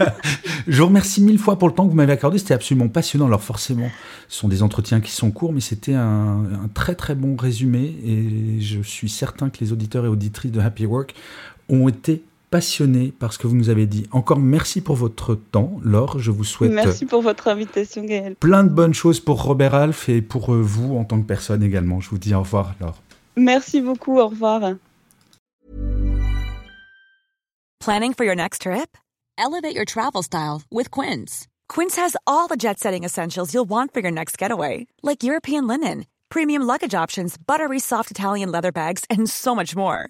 je 0.67 0.81
vous 0.81 0.87
remercie 0.87 1.21
mille 1.21 1.39
fois 1.39 1.57
pour 1.59 1.67
le 1.67 1.75
temps 1.75 1.85
que 1.85 1.91
vous 1.91 1.95
m'avez 1.95 2.13
accordé. 2.13 2.39
C'était 2.39 2.55
absolument 2.55 2.89
passionnant. 2.89 3.27
Alors 3.27 3.43
forcément, 3.43 3.89
ce 4.27 4.39
sont 4.39 4.47
des 4.47 4.63
entretiens 4.63 5.01
qui 5.01 5.11
sont 5.11 5.29
courts, 5.29 5.53
mais 5.53 5.61
c'était 5.61 5.93
un, 5.93 6.45
un, 6.63 6.67
très 6.73 6.95
très 6.95 7.13
bon 7.15 7.35
résumé. 7.35 7.95
Et 8.03 8.59
je 8.59 8.81
suis 8.81 9.09
certain 9.09 9.49
que 9.49 9.59
les 9.61 9.71
auditeurs 9.71 10.05
et 10.05 10.09
auditrices 10.09 10.51
de 10.51 10.59
Happy 10.59 10.87
Work 10.87 11.13
ont 11.69 11.87
été 11.87 12.23
passionné 12.53 13.11
par 13.17 13.33
ce 13.33 13.39
que 13.39 13.47
vous 13.47 13.55
nous 13.55 13.69
avez 13.69 13.87
dit. 13.87 14.05
Encore 14.11 14.37
merci 14.37 14.79
pour 14.79 14.95
votre 14.95 15.33
temps, 15.33 15.79
Laure. 15.83 16.19
Je 16.19 16.29
vous 16.29 16.43
souhaite. 16.43 16.71
Merci 16.71 17.07
pour 17.07 17.23
votre 17.23 17.47
invitation, 17.47 18.03
Gaël. 18.03 18.35
Plein 18.35 18.63
de 18.63 18.69
bonnes 18.69 18.93
choses 18.93 19.19
pour 19.19 19.41
Robert 19.41 19.73
Alf 19.73 20.07
et 20.07 20.21
pour 20.21 20.53
euh, 20.53 20.61
vous 20.61 20.95
en 20.95 21.03
tant 21.03 21.19
que 21.19 21.25
personne 21.25 21.63
également. 21.63 21.99
Je 21.99 22.11
vous 22.11 22.19
dis 22.19 22.35
au 22.35 22.41
revoir, 22.41 22.75
Laure. 22.79 23.01
Merci 23.35 23.81
beaucoup. 23.81 24.19
Au 24.19 24.27
revoir. 24.27 24.75
Planning 27.79 28.13
for 28.13 28.23
your 28.23 28.35
next 28.35 28.61
trip? 28.61 28.97
Elevate 29.37 29.75
your 29.75 29.85
travel 29.85 30.21
style 30.21 30.61
with 30.71 30.91
Quince. 30.91 31.47
Quince 31.67 31.95
has 31.95 32.15
all 32.27 32.47
the 32.47 32.55
jet 32.55 32.79
setting 32.79 33.03
essentials 33.03 33.51
you'll 33.51 33.67
want 33.67 33.93
for 33.93 34.01
your 34.01 34.11
next 34.11 34.37
getaway, 34.37 34.85
like 35.01 35.23
European 35.23 35.67
linen, 35.67 36.05
premium 36.29 36.61
luggage 36.61 36.93
options, 36.93 37.35
buttery 37.35 37.79
soft 37.79 38.11
Italian 38.11 38.51
leather 38.51 38.71
bags, 38.71 39.05
and 39.09 39.27
so 39.27 39.55
much 39.55 39.75
more. 39.75 40.09